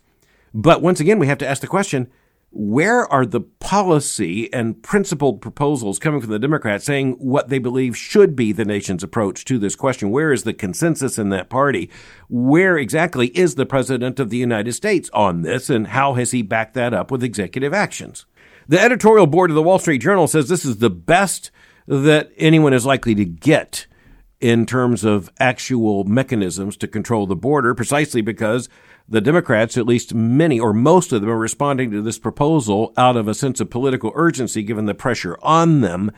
But 0.53 0.83
once 0.83 0.99
again, 0.99 1.21
we 1.21 1.29
have 1.29 1.39
to 1.39 1.47
ask 1.47 1.61
the 1.61 1.69
question 1.69 2.11
where 2.59 3.07
are 3.13 3.27
the 3.27 3.43
policy 3.43 4.51
and 4.51 4.83
principled 4.83 5.43
proposals 5.43 5.99
coming 5.99 6.23
from 6.23 6.31
the 6.31 6.39
Democrats 6.39 6.87
saying 6.87 7.13
what 7.19 7.51
they 7.51 7.59
believe 7.59 7.95
should 7.95 8.35
be 8.35 8.51
the 8.51 8.65
nation's 8.65 9.03
approach 9.03 9.45
to 9.45 9.59
this 9.59 9.77
question? 9.77 10.11
Where 10.11 10.33
is 10.33 10.45
the 10.45 10.55
consensus 10.55 11.19
in 11.19 11.29
that 11.31 11.51
party? 11.51 11.91
Where 12.31 12.79
exactly 12.79 13.27
is 13.29 13.57
the 13.57 13.67
President 13.67 14.19
of 14.19 14.31
the 14.31 14.39
United 14.39 14.73
States 14.73 15.11
on 15.13 15.43
this, 15.43 15.69
and 15.69 15.89
how 15.89 16.15
has 16.15 16.31
he 16.31 16.41
backed 16.41 16.73
that 16.75 16.95
up 16.95 17.11
with 17.11 17.23
executive 17.23 17.75
actions? 17.75 18.25
The 18.67 18.81
editorial 18.81 19.27
board 19.27 19.51
of 19.51 19.55
the 19.55 19.63
Wall 19.63 19.79
Street 19.79 19.99
Journal 19.99 20.27
says 20.27 20.49
this 20.49 20.65
is 20.65 20.79
the 20.79 20.89
best 20.89 21.51
that 21.87 22.33
anyone 22.39 22.73
is 22.73 22.87
likely 22.87 23.15
to 23.17 23.25
get 23.27 23.87
in 24.41 24.65
terms 24.65 25.05
of 25.05 25.31
actual 25.39 26.05
mechanisms 26.05 26.77
to 26.79 26.89
control 26.89 27.27
the 27.27 27.37
border, 27.37 27.75
precisely 27.75 28.23
because 28.23 28.69
the 29.09 29.21
Democrats, 29.21 29.77
at 29.77 29.87
least 29.87 30.15
many 30.15 30.59
or 30.59 30.73
most 30.73 31.13
of 31.13 31.21
them, 31.21 31.31
are 31.31 31.39
responding 31.39 31.91
to 31.91 32.03
this 32.03 32.19
proposal 32.19 32.93
out 32.97 33.17
of 33.17 33.29
a 33.29 33.35
sense 33.35 33.61
of 33.61 33.71
political 33.71 34.13
urgency 34.15 34.63
given 34.63 34.87
the 34.87 34.95
pressure 34.95 35.39
on 35.43 35.81
them. 35.81 36.11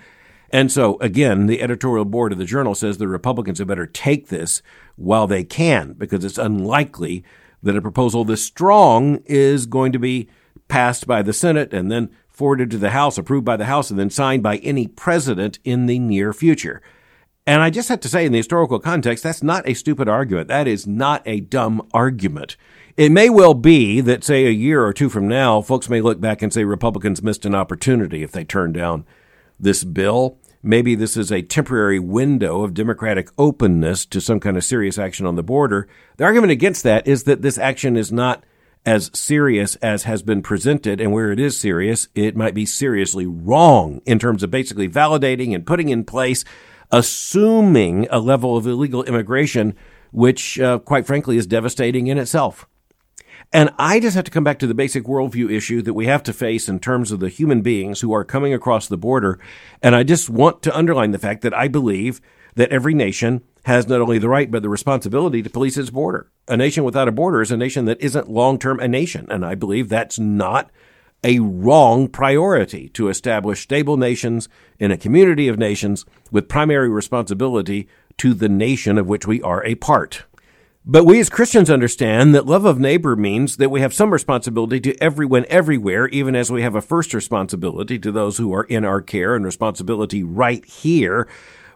And 0.51 0.73
so, 0.73 0.97
again, 1.01 1.47
the 1.47 1.61
editorial 1.61 2.07
board 2.07 2.33
of 2.33 2.39
the 2.39 2.47
journal 2.47 2.75
says 2.75 2.97
the 2.97 3.07
Republicans 3.07 3.59
had 3.59 3.69
better 3.69 3.87
take 3.87 4.29
this 4.29 4.63
while 4.97 5.27
they 5.27 5.45
can, 5.45 5.93
because 5.93 6.25
it's 6.25 6.39
unlikely 6.39 7.23
that 7.63 7.77
a 7.77 7.83
proposal 7.83 8.25
this 8.25 8.45
strong 8.45 9.23
is 9.27 9.67
going 9.67 9.93
to 9.93 9.99
be 9.99 10.29
passed 10.69 11.07
by 11.07 11.23
the 11.23 11.33
Senate 11.33 11.75
and 11.75 11.93
then 11.93 12.11
forwarded 12.29 12.71
to 12.71 12.79
the 12.79 12.91
House, 12.91 13.19
approved 13.19 13.45
by 13.45 13.57
the 13.57 13.67
House, 13.67 13.91
and 13.91 13.99
then 13.99 14.11
signed 14.11 14.43
by 14.43 14.57
any 14.59 14.87
president 14.87 15.59
in 15.65 15.87
the 15.87 15.99
near 15.99 16.33
future. 16.33 16.81
And 17.49 17.63
I 17.63 17.71
just 17.71 17.89
have 17.89 18.01
to 18.01 18.11
say, 18.11 18.27
in 18.27 18.33
the 18.33 18.41
historical 18.41 18.79
context, 18.79 19.25
that's 19.25 19.43
not 19.43 19.67
a 19.67 19.73
stupid 19.73 20.07
argument. 20.07 20.49
That 20.49 20.69
is 20.69 20.87
not 20.87 21.23
a 21.25 21.41
dumb 21.41 21.81
argument. 21.95 22.59
It 22.95 23.11
may 23.11 23.31
well 23.31 23.55
be 23.55 24.03
that, 24.03 24.23
say, 24.23 24.45
a 24.45 24.51
year 24.51 24.85
or 24.85 24.93
two 24.93 25.09
from 25.09 25.29
now, 25.29 25.63
folks 25.63 25.89
may 25.89 26.03
look 26.03 26.21
back 26.21 26.43
and 26.43 26.53
say 26.53 26.65
Republicans 26.65 27.23
missed 27.23 27.47
an 27.47 27.55
opportunity 27.55 28.23
if 28.23 28.33
they 28.33 28.45
turned 28.45 28.75
down 28.75 29.07
this 29.59 29.83
bill. 29.83 30.37
Maybe 30.63 30.95
this 30.95 31.17
is 31.17 31.33
a 31.33 31.41
temporary 31.41 31.99
window 31.99 32.65
of 32.65 32.75
Democratic 32.75 33.31
openness 33.39 34.05
to 34.05 34.21
some 34.21 34.41
kind 34.41 34.59
of 34.59 34.65
serious 34.65 34.99
action 34.99 35.25
on 35.25 35.37
the 35.37 35.43
border. 35.43 35.89
The 36.19 36.25
argument 36.25 36.53
against 36.53 36.83
that 36.83 37.09
is 37.09 37.23
that 37.25 37.41
this 37.41 37.57
action 37.57 37.97
is 37.97 38.13
not 38.13 38.45
as 38.85 39.11
serious 39.15 39.75
as 39.77 40.03
has 40.03 40.23
been 40.23 40.43
presented, 40.43 41.01
and 41.01 41.13
where 41.13 41.33
it 41.33 41.41
is 41.41 41.59
serious, 41.59 42.09
it 42.15 42.37
might 42.37 42.55
be 42.55 42.67
seriously 42.67 43.25
wrong 43.25 44.03
in 44.05 44.19
terms 44.19 44.43
of 44.43 44.51
basically 44.51 44.87
validating 44.89 45.55
and 45.55 45.67
putting 45.67 45.89
in 45.89 46.05
place 46.05 46.45
assuming 46.91 48.07
a 48.11 48.19
level 48.19 48.57
of 48.57 48.67
illegal 48.67 49.05
immigration, 49.05 49.75
which, 50.11 50.59
uh, 50.59 50.79
quite 50.79 51.07
frankly, 51.07 51.37
is 51.37 51.47
devastating 51.47 52.07
in 52.07 52.19
itself. 52.19 52.67
And 53.53 53.71
I 53.79 53.99
just 53.99 54.15
have 54.15 54.25
to 54.25 54.31
come 54.31 54.45
back 54.45 54.59
to 54.59 54.67
the 54.67 54.75
basic 54.75 55.05
worldview 55.05 55.51
issue 55.51 55.81
that 55.83 55.95
we 55.95 56.07
have 56.07 56.23
to 56.25 56.33
face 56.33 56.69
in 56.69 56.81
terms 56.81 57.11
of 57.11 57.21
the 57.21 57.31
human 57.31 57.63
beings 57.63 58.01
who 58.01 58.13
are 58.13 58.25
coming 58.25 58.53
across 58.53 58.87
the 58.87 58.99
border. 58.99 59.41
And 59.83 59.95
I 59.95 60.03
just 60.03 60.29
want 60.29 60.61
to 60.63 60.77
underline 60.77 61.13
the 61.13 61.19
fact 61.19 61.41
that 61.43 61.55
I 61.55 61.69
believe 61.69 62.21
that 62.57 62.71
every 62.71 62.93
nation 62.93 63.43
has 63.65 63.89
not 63.89 64.01
only 64.01 64.19
the 64.19 64.29
right, 64.29 64.51
but 64.51 64.63
the 64.63 64.69
responsibility 64.69 65.43
to 65.43 65.51
police 65.51 65.79
its 65.79 65.91
border. 65.91 66.31
A 66.47 66.57
nation 66.57 66.85
without 66.85 67.09
a 67.09 67.13
border 67.13 67.41
is 67.41 67.51
a 67.51 67.57
nation 67.57 67.87
that 67.87 68.01
isn't 68.01 68.31
long 68.31 68.59
term 68.59 68.81
a 68.81 68.89
nation. 68.89 69.27
And 69.31 69.45
I 69.47 69.55
believe 69.55 69.89
that's 69.89 70.19
not 70.19 70.71
a 71.25 71.39
wrong 71.41 72.09
priority 72.09 72.89
to 72.91 73.09
establish 73.09 73.63
stable 73.63 73.97
nations 73.97 74.49
in 74.79 74.91
a 74.91 74.97
community 74.97 75.49
of 75.49 75.59
nations 75.59 76.05
with 76.31 76.49
primary 76.49 76.89
responsibility 76.89 77.89
to 78.19 78.35
the 78.35 78.49
nation 78.49 78.99
of 78.99 79.09
which 79.09 79.27
we 79.27 79.43
are 79.43 79.65
a 79.65 79.75
part. 79.77 80.25
But 80.91 81.05
we 81.05 81.21
as 81.21 81.29
Christians 81.29 81.69
understand 81.69 82.35
that 82.35 82.47
love 82.47 82.65
of 82.65 82.79
neighbor 82.79 83.15
means 83.15 83.59
that 83.59 83.71
we 83.71 83.81
have 83.81 83.93
some 83.93 84.11
responsibility 84.11 84.81
to 84.81 84.97
everyone 85.03 85.45
everywhere, 85.49 86.09
even 86.09 86.35
as 86.35 86.51
we 86.51 86.63
have 86.63 86.75
a 86.75 86.81
first 86.81 87.13
responsibility 87.13 87.99
to 87.99 88.11
those 88.11 88.39
who 88.39 88.55
are 88.55 88.65
in 88.65 88.85
our 88.85 89.03
care 89.03 89.35
and 89.35 89.45
responsibility 89.45 90.23
right 90.23 90.65
here. 90.65 91.29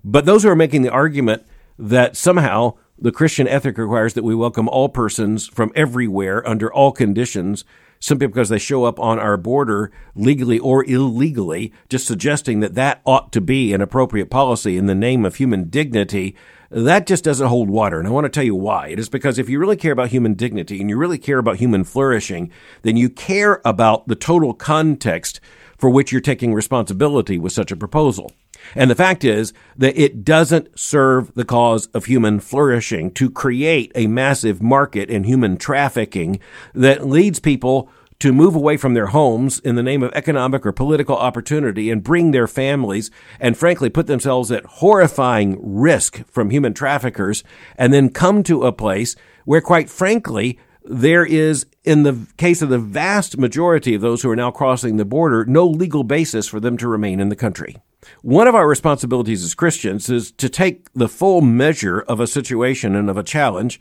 But 0.02 0.24
those 0.24 0.44
who 0.44 0.48
are 0.48 0.56
making 0.56 0.82
the 0.82 0.90
argument 0.90 1.44
that 1.78 2.16
somehow 2.16 2.74
the 2.98 3.12
Christian 3.12 3.46
ethic 3.48 3.76
requires 3.76 4.14
that 4.14 4.24
we 4.24 4.34
welcome 4.34 4.68
all 4.68 4.88
persons 4.88 5.46
from 5.46 5.72
everywhere 5.74 6.46
under 6.48 6.72
all 6.72 6.92
conditions 6.92 7.64
simply 8.02 8.26
because 8.26 8.48
they 8.48 8.58
show 8.58 8.84
up 8.84 8.98
on 8.98 9.18
our 9.18 9.36
border 9.36 9.92
legally 10.16 10.58
or 10.58 10.84
illegally, 10.84 11.72
just 11.88 12.06
suggesting 12.06 12.58
that 12.60 12.74
that 12.74 13.00
ought 13.06 13.32
to 13.32 13.40
be 13.40 13.72
an 13.72 13.80
appropriate 13.80 14.28
policy 14.28 14.76
in 14.76 14.86
the 14.86 14.94
name 14.94 15.24
of 15.24 15.36
human 15.36 15.70
dignity, 15.70 16.34
that 16.68 17.06
just 17.06 17.22
doesn't 17.22 17.46
hold 17.46 17.70
water. 17.70 18.00
And 18.00 18.08
I 18.08 18.10
want 18.10 18.24
to 18.24 18.28
tell 18.28 18.42
you 18.42 18.56
why. 18.56 18.88
It 18.88 18.98
is 18.98 19.08
because 19.08 19.38
if 19.38 19.48
you 19.48 19.60
really 19.60 19.76
care 19.76 19.92
about 19.92 20.08
human 20.08 20.34
dignity 20.34 20.80
and 20.80 20.90
you 20.90 20.96
really 20.96 21.18
care 21.18 21.38
about 21.38 21.58
human 21.58 21.84
flourishing, 21.84 22.50
then 22.82 22.96
you 22.96 23.08
care 23.08 23.62
about 23.64 24.08
the 24.08 24.16
total 24.16 24.52
context 24.52 25.40
for 25.78 25.88
which 25.88 26.10
you're 26.10 26.20
taking 26.20 26.52
responsibility 26.52 27.38
with 27.38 27.52
such 27.52 27.70
a 27.70 27.76
proposal. 27.76 28.32
And 28.74 28.90
the 28.90 28.94
fact 28.94 29.24
is 29.24 29.52
that 29.76 29.98
it 29.98 30.24
doesn't 30.24 30.78
serve 30.78 31.34
the 31.34 31.44
cause 31.44 31.86
of 31.88 32.06
human 32.06 32.40
flourishing 32.40 33.10
to 33.12 33.30
create 33.30 33.92
a 33.94 34.06
massive 34.06 34.62
market 34.62 35.10
in 35.10 35.24
human 35.24 35.56
trafficking 35.56 36.40
that 36.74 37.06
leads 37.06 37.40
people 37.40 37.90
to 38.22 38.32
move 38.32 38.54
away 38.54 38.76
from 38.76 38.94
their 38.94 39.08
homes 39.08 39.58
in 39.58 39.74
the 39.74 39.82
name 39.82 40.00
of 40.00 40.12
economic 40.14 40.64
or 40.64 40.70
political 40.70 41.16
opportunity 41.16 41.90
and 41.90 42.04
bring 42.04 42.30
their 42.30 42.46
families 42.46 43.10
and 43.40 43.58
frankly 43.58 43.90
put 43.90 44.06
themselves 44.06 44.52
at 44.52 44.64
horrifying 44.64 45.58
risk 45.60 46.24
from 46.28 46.50
human 46.50 46.72
traffickers 46.72 47.42
and 47.76 47.92
then 47.92 48.08
come 48.08 48.44
to 48.44 48.62
a 48.62 48.70
place 48.70 49.16
where 49.44 49.60
quite 49.60 49.90
frankly 49.90 50.56
there 50.84 51.24
is, 51.24 51.66
in 51.84 52.02
the 52.02 52.26
case 52.36 52.62
of 52.62 52.68
the 52.68 52.78
vast 52.78 53.38
majority 53.38 53.94
of 53.94 54.00
those 54.00 54.22
who 54.22 54.30
are 54.30 54.36
now 54.36 54.50
crossing 54.50 54.96
the 54.96 55.04
border, 55.04 55.44
no 55.44 55.66
legal 55.66 56.04
basis 56.04 56.46
for 56.46 56.60
them 56.60 56.76
to 56.76 56.88
remain 56.88 57.20
in 57.20 57.28
the 57.28 57.36
country. 57.36 57.76
One 58.22 58.48
of 58.48 58.54
our 58.54 58.68
responsibilities 58.68 59.44
as 59.44 59.54
Christians 59.54 60.08
is 60.08 60.32
to 60.32 60.48
take 60.48 60.92
the 60.92 61.08
full 61.08 61.40
measure 61.40 62.00
of 62.00 62.20
a 62.20 62.26
situation 62.26 62.94
and 62.94 63.08
of 63.08 63.16
a 63.16 63.22
challenge 63.22 63.80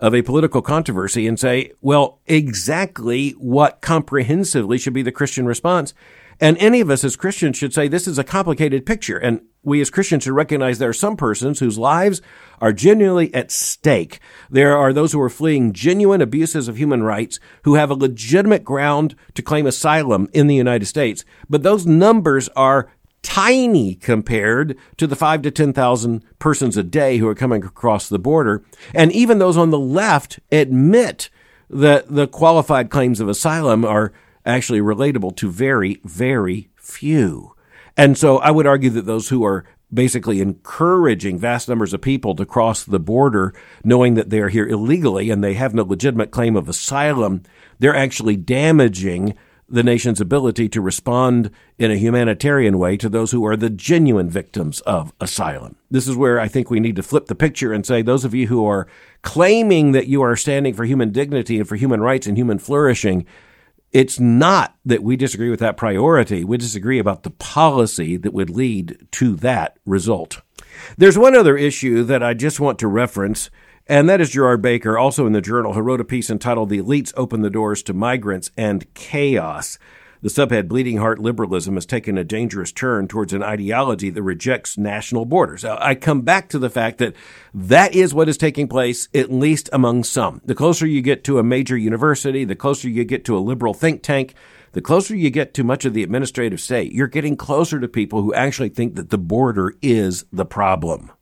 of 0.00 0.14
a 0.14 0.22
political 0.22 0.62
controversy 0.62 1.28
and 1.28 1.38
say, 1.38 1.72
well, 1.80 2.20
exactly 2.26 3.30
what 3.32 3.80
comprehensively 3.80 4.76
should 4.76 4.92
be 4.92 5.02
the 5.02 5.12
Christian 5.12 5.46
response. 5.46 5.94
And 6.40 6.58
any 6.58 6.80
of 6.80 6.90
us 6.90 7.04
as 7.04 7.14
Christians 7.14 7.56
should 7.56 7.72
say 7.72 7.86
this 7.86 8.08
is 8.08 8.18
a 8.18 8.24
complicated 8.24 8.84
picture. 8.84 9.16
And 9.16 9.42
we 9.62 9.80
as 9.80 9.90
Christians 9.90 10.24
should 10.24 10.32
recognize 10.32 10.78
there 10.78 10.88
are 10.88 10.94
some 10.94 11.16
persons 11.16 11.60
whose 11.60 11.78
lives 11.78 12.20
are 12.60 12.72
genuinely 12.72 13.32
at 13.32 13.52
stake. 13.52 14.18
There 14.50 14.76
are 14.76 14.92
those 14.92 15.12
who 15.12 15.20
are 15.20 15.30
fleeing 15.30 15.72
genuine 15.72 16.20
abuses 16.20 16.66
of 16.66 16.78
human 16.78 17.04
rights 17.04 17.38
who 17.62 17.76
have 17.76 17.90
a 17.90 17.94
legitimate 17.94 18.64
ground 18.64 19.14
to 19.34 19.42
claim 19.42 19.66
asylum 19.66 20.28
in 20.32 20.48
the 20.48 20.56
United 20.56 20.86
States. 20.86 21.24
But 21.48 21.62
those 21.62 21.86
numbers 21.86 22.48
are 22.56 22.90
tiny 23.22 23.94
compared 23.94 24.76
to 24.96 25.06
the 25.06 25.16
five 25.16 25.42
to 25.42 25.50
10,000 25.50 26.24
persons 26.38 26.76
a 26.76 26.82
day 26.82 27.18
who 27.18 27.28
are 27.28 27.34
coming 27.34 27.64
across 27.64 28.08
the 28.08 28.18
border. 28.18 28.64
And 28.94 29.12
even 29.12 29.38
those 29.38 29.56
on 29.56 29.70
the 29.70 29.78
left 29.78 30.40
admit 30.50 31.30
that 31.70 32.14
the 32.14 32.26
qualified 32.26 32.90
claims 32.90 33.20
of 33.20 33.28
asylum 33.28 33.84
are 33.84 34.12
actually 34.44 34.80
relatable 34.80 35.36
to 35.36 35.50
very, 35.50 36.00
very 36.04 36.68
few. 36.76 37.54
And 37.96 38.18
so 38.18 38.38
I 38.38 38.50
would 38.50 38.66
argue 38.66 38.90
that 38.90 39.06
those 39.06 39.28
who 39.28 39.44
are 39.44 39.64
basically 39.92 40.40
encouraging 40.40 41.38
vast 41.38 41.68
numbers 41.68 41.92
of 41.92 42.00
people 42.00 42.34
to 42.34 42.46
cross 42.46 42.82
the 42.84 42.98
border 42.98 43.54
knowing 43.84 44.14
that 44.14 44.30
they 44.30 44.40
are 44.40 44.48
here 44.48 44.66
illegally 44.66 45.30
and 45.30 45.44
they 45.44 45.54
have 45.54 45.74
no 45.74 45.82
legitimate 45.82 46.30
claim 46.30 46.56
of 46.56 46.68
asylum, 46.68 47.42
they're 47.78 47.94
actually 47.94 48.36
damaging 48.36 49.34
the 49.72 49.82
nation's 49.82 50.20
ability 50.20 50.68
to 50.68 50.82
respond 50.82 51.50
in 51.78 51.90
a 51.90 51.96
humanitarian 51.96 52.78
way 52.78 52.94
to 52.98 53.08
those 53.08 53.30
who 53.30 53.44
are 53.46 53.56
the 53.56 53.70
genuine 53.70 54.28
victims 54.28 54.82
of 54.82 55.14
asylum. 55.18 55.76
This 55.90 56.06
is 56.06 56.14
where 56.14 56.38
I 56.38 56.46
think 56.46 56.70
we 56.70 56.78
need 56.78 56.96
to 56.96 57.02
flip 57.02 57.26
the 57.26 57.34
picture 57.34 57.72
and 57.72 57.84
say 57.84 58.02
those 58.02 58.26
of 58.26 58.34
you 58.34 58.48
who 58.48 58.66
are 58.66 58.86
claiming 59.22 59.92
that 59.92 60.08
you 60.08 60.20
are 60.20 60.36
standing 60.36 60.74
for 60.74 60.84
human 60.84 61.10
dignity 61.10 61.58
and 61.58 61.66
for 61.66 61.76
human 61.76 62.02
rights 62.02 62.26
and 62.26 62.36
human 62.36 62.58
flourishing, 62.58 63.24
it's 63.92 64.20
not 64.20 64.76
that 64.84 65.02
we 65.02 65.16
disagree 65.16 65.50
with 65.50 65.60
that 65.60 65.78
priority. 65.78 66.44
We 66.44 66.58
disagree 66.58 66.98
about 66.98 67.22
the 67.22 67.30
policy 67.30 68.18
that 68.18 68.34
would 68.34 68.50
lead 68.50 69.06
to 69.12 69.36
that 69.36 69.78
result. 69.86 70.42
There's 70.98 71.18
one 71.18 71.34
other 71.34 71.56
issue 71.56 72.02
that 72.04 72.22
I 72.22 72.34
just 72.34 72.60
want 72.60 72.78
to 72.80 72.88
reference 72.88 73.50
and 73.92 74.08
that 74.08 74.22
is 74.22 74.30
Gerard 74.30 74.62
Baker, 74.62 74.96
also 74.96 75.26
in 75.26 75.34
the 75.34 75.42
Journal, 75.42 75.74
who 75.74 75.82
wrote 75.82 76.00
a 76.00 76.04
piece 76.04 76.30
entitled 76.30 76.70
The 76.70 76.80
Elites 76.80 77.12
Open 77.14 77.42
the 77.42 77.50
Doors 77.50 77.82
to 77.82 77.92
Migrants 77.92 78.50
and 78.56 78.86
Chaos. 78.94 79.78
The 80.22 80.30
subhead 80.30 80.66
Bleeding 80.66 80.96
Heart 80.96 81.18
Liberalism 81.18 81.74
has 81.74 81.84
taken 81.84 82.16
a 82.16 82.24
dangerous 82.24 82.72
turn 82.72 83.06
towards 83.06 83.34
an 83.34 83.42
ideology 83.42 84.08
that 84.08 84.22
rejects 84.22 84.78
national 84.78 85.26
borders. 85.26 85.62
I 85.62 85.94
come 85.94 86.22
back 86.22 86.48
to 86.48 86.58
the 86.58 86.70
fact 86.70 86.96
that 87.00 87.14
that 87.52 87.94
is 87.94 88.14
what 88.14 88.30
is 88.30 88.38
taking 88.38 88.66
place, 88.66 89.10
at 89.14 89.30
least 89.30 89.68
among 89.74 90.04
some. 90.04 90.40
The 90.42 90.54
closer 90.54 90.86
you 90.86 91.02
get 91.02 91.22
to 91.24 91.38
a 91.38 91.44
major 91.44 91.76
university, 91.76 92.46
the 92.46 92.56
closer 92.56 92.88
you 92.88 93.04
get 93.04 93.26
to 93.26 93.36
a 93.36 93.40
liberal 93.40 93.74
think 93.74 94.02
tank, 94.02 94.32
the 94.72 94.80
closer 94.80 95.14
you 95.14 95.28
get 95.28 95.52
to 95.52 95.64
much 95.64 95.84
of 95.84 95.92
the 95.92 96.02
administrative 96.02 96.62
state, 96.62 96.92
you're 96.92 97.08
getting 97.08 97.36
closer 97.36 97.78
to 97.78 97.88
people 97.88 98.22
who 98.22 98.32
actually 98.32 98.70
think 98.70 98.94
that 98.94 99.10
the 99.10 99.18
border 99.18 99.74
is 99.82 100.24
the 100.32 100.46
problem. 100.46 101.12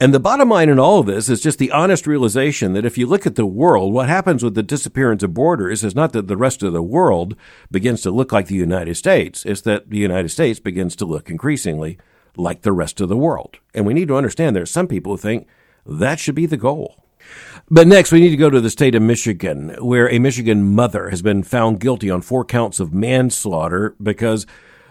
And 0.00 0.12
the 0.12 0.20
bottom 0.20 0.48
line 0.48 0.68
in 0.68 0.78
all 0.78 0.98
of 0.98 1.06
this 1.06 1.28
is 1.28 1.40
just 1.40 1.58
the 1.58 1.70
honest 1.70 2.06
realization 2.06 2.72
that 2.72 2.84
if 2.84 2.98
you 2.98 3.06
look 3.06 3.26
at 3.26 3.36
the 3.36 3.46
world, 3.46 3.92
what 3.92 4.08
happens 4.08 4.42
with 4.42 4.54
the 4.54 4.62
disappearance 4.62 5.22
of 5.22 5.34
borders 5.34 5.84
is 5.84 5.94
not 5.94 6.12
that 6.12 6.26
the 6.26 6.36
rest 6.36 6.62
of 6.62 6.72
the 6.72 6.82
world 6.82 7.36
begins 7.70 8.02
to 8.02 8.10
look 8.10 8.32
like 8.32 8.48
the 8.48 8.56
United 8.56 8.96
States, 8.96 9.44
it's 9.46 9.60
that 9.62 9.90
the 9.90 9.98
United 9.98 10.30
States 10.30 10.58
begins 10.58 10.96
to 10.96 11.04
look 11.04 11.30
increasingly 11.30 11.98
like 12.36 12.62
the 12.62 12.72
rest 12.72 13.00
of 13.00 13.08
the 13.08 13.16
world. 13.16 13.58
And 13.72 13.86
we 13.86 13.94
need 13.94 14.08
to 14.08 14.16
understand 14.16 14.56
there 14.56 14.64
are 14.64 14.66
some 14.66 14.88
people 14.88 15.12
who 15.12 15.18
think 15.18 15.46
that 15.86 16.18
should 16.18 16.34
be 16.34 16.46
the 16.46 16.56
goal. 16.56 17.04
But 17.70 17.86
next, 17.86 18.12
we 18.12 18.20
need 18.20 18.30
to 18.30 18.36
go 18.36 18.50
to 18.50 18.60
the 18.60 18.70
state 18.70 18.94
of 18.94 19.02
Michigan, 19.02 19.76
where 19.78 20.10
a 20.10 20.18
Michigan 20.18 20.74
mother 20.74 21.08
has 21.10 21.22
been 21.22 21.42
found 21.42 21.80
guilty 21.80 22.10
on 22.10 22.20
four 22.20 22.44
counts 22.44 22.80
of 22.80 22.92
manslaughter 22.92 23.94
because 24.02 24.46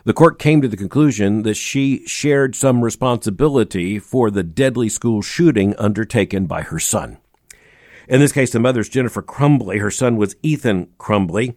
the 0.06 0.14
court 0.14 0.38
came 0.38 0.62
to 0.62 0.68
the 0.68 0.78
conclusion 0.78 1.44
that 1.44 1.54
she 1.56 2.06
shared 2.06 2.56
some 2.56 2.84
responsibility 2.84 4.00
for 4.00 4.30
the 4.30 4.44
deadly 4.44 4.90
school 4.90 5.22
shooting 5.22 5.76
undertaken 5.78 6.46
by 6.46 6.62
her 6.62 6.80
son. 6.80 7.18
In 8.10 8.20
this 8.20 8.34
case, 8.34 8.52
the 8.52 8.60
mother's 8.60 8.90
Jennifer 8.90 9.22
Crumbley. 9.22 9.80
Her 9.80 9.92
son 9.92 10.18
was 10.18 10.36
Ethan 10.44 10.88
Crumbley. 10.98 11.56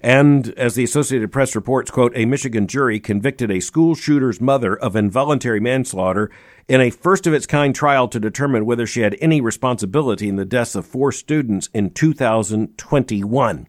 And 0.00 0.48
as 0.58 0.74
the 0.74 0.84
Associated 0.84 1.32
Press 1.32 1.54
reports, 1.54 1.90
quote, 1.90 2.12
a 2.16 2.26
Michigan 2.26 2.66
jury 2.66 3.00
convicted 3.00 3.50
a 3.50 3.60
school 3.60 3.94
shooter's 3.94 4.40
mother 4.40 4.76
of 4.76 4.94
involuntary 4.94 5.60
manslaughter 5.60 6.30
in 6.68 6.80
a 6.80 6.90
first 6.90 7.26
of 7.26 7.32
its 7.32 7.46
kind 7.46 7.74
trial 7.74 8.08
to 8.08 8.20
determine 8.20 8.66
whether 8.66 8.86
she 8.86 9.00
had 9.00 9.16
any 9.20 9.40
responsibility 9.40 10.28
in 10.28 10.36
the 10.36 10.44
deaths 10.44 10.74
of 10.74 10.86
four 10.86 11.12
students 11.12 11.68
in 11.72 11.90
2021. 11.90 13.68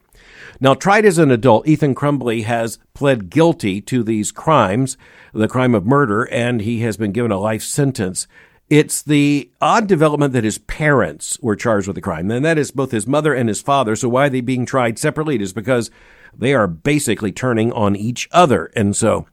Now, 0.60 0.74
tried 0.74 1.06
as 1.06 1.18
an 1.18 1.32
adult, 1.32 1.68
Ethan 1.68 1.96
Crumbley 1.96 2.44
has 2.44 2.80
pled 2.94 3.30
guilty 3.30 3.82
to 3.82 4.04
these 4.04 4.32
crimes, 4.32 4.98
the 5.34 5.48
crime 5.48 5.76
of 5.76 5.86
murder, 5.86 6.24
and 6.24 6.62
he 6.62 6.80
has 6.82 6.98
been 6.98 7.12
given 7.12 7.32
a 7.32 7.40
life 7.40 7.62
sentence. 7.62 8.28
It's 8.70 9.02
the 9.02 9.50
odd 9.62 9.88
development 9.88 10.34
that 10.34 10.44
his 10.44 10.58
parents 10.58 11.38
were 11.42 11.56
charged 11.56 11.88
with 11.88 11.96
the 11.96 12.02
crime, 12.02 12.30
and 12.32 12.44
that 12.44 12.58
is 12.58 12.72
both 12.72 12.92
his 12.92 13.08
mother 13.08 13.34
and 13.34 13.48
his 13.48 13.62
father. 13.62 13.96
So 13.96 14.10
why 14.10 14.26
are 14.26 14.30
they 14.30 14.42
being 14.42 14.66
tried 14.66 15.00
separately? 15.00 15.36
It 15.36 15.42
is 15.42 15.54
because 15.54 15.90
they 16.38 16.54
are 16.54 16.68
basically 16.68 17.32
turning 17.32 17.72
on 17.72 17.96
each 17.96 18.28
other. 18.32 18.72
And 18.76 18.96
so 18.96 19.28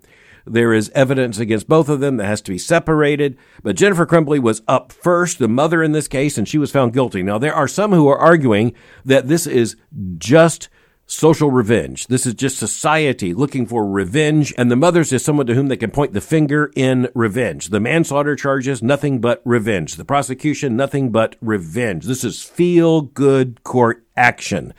there 0.46 0.72
is 0.72 0.90
evidence 0.94 1.38
against 1.38 1.68
both 1.68 1.88
of 1.88 2.00
them 2.00 2.16
that 2.16 2.26
has 2.26 2.40
to 2.42 2.52
be 2.52 2.58
separated. 2.58 3.36
But 3.62 3.76
Jennifer 3.76 4.06
Crumbley 4.06 4.40
was 4.40 4.62
up 4.68 4.92
first, 4.92 5.38
the 5.38 5.48
mother 5.48 5.82
in 5.82 5.92
this 5.92 6.08
case, 6.08 6.36
and 6.38 6.48
she 6.48 6.58
was 6.58 6.70
found 6.70 6.92
guilty. 6.92 7.22
Now, 7.22 7.38
there 7.38 7.54
are 7.54 7.68
some 7.68 7.92
who 7.92 8.08
are 8.08 8.18
arguing 8.18 8.74
that 9.04 9.28
this 9.28 9.46
is 9.46 9.76
just 10.18 10.68
social 11.06 11.50
revenge. 11.50 12.06
This 12.06 12.26
is 12.26 12.34
just 12.34 12.58
society 12.58 13.34
looking 13.34 13.66
for 13.66 13.86
revenge, 13.86 14.54
and 14.56 14.70
the 14.70 14.76
mother's 14.76 15.12
is 15.12 15.24
someone 15.24 15.46
to 15.46 15.54
whom 15.54 15.68
they 15.68 15.76
can 15.76 15.90
point 15.90 16.12
the 16.12 16.20
finger 16.20 16.70
in 16.74 17.08
revenge. 17.14 17.68
The 17.68 17.80
manslaughter 17.80 18.36
charges, 18.36 18.82
nothing 18.82 19.20
but 19.20 19.42
revenge. 19.44 19.96
The 19.96 20.04
prosecution, 20.04 20.76
nothing 20.76 21.10
but 21.10 21.36
revenge. 21.40 22.06
This 22.06 22.24
is 22.24 22.42
feel 22.42 23.02
good 23.02 23.62
court 23.64 24.06
action. 24.16 24.72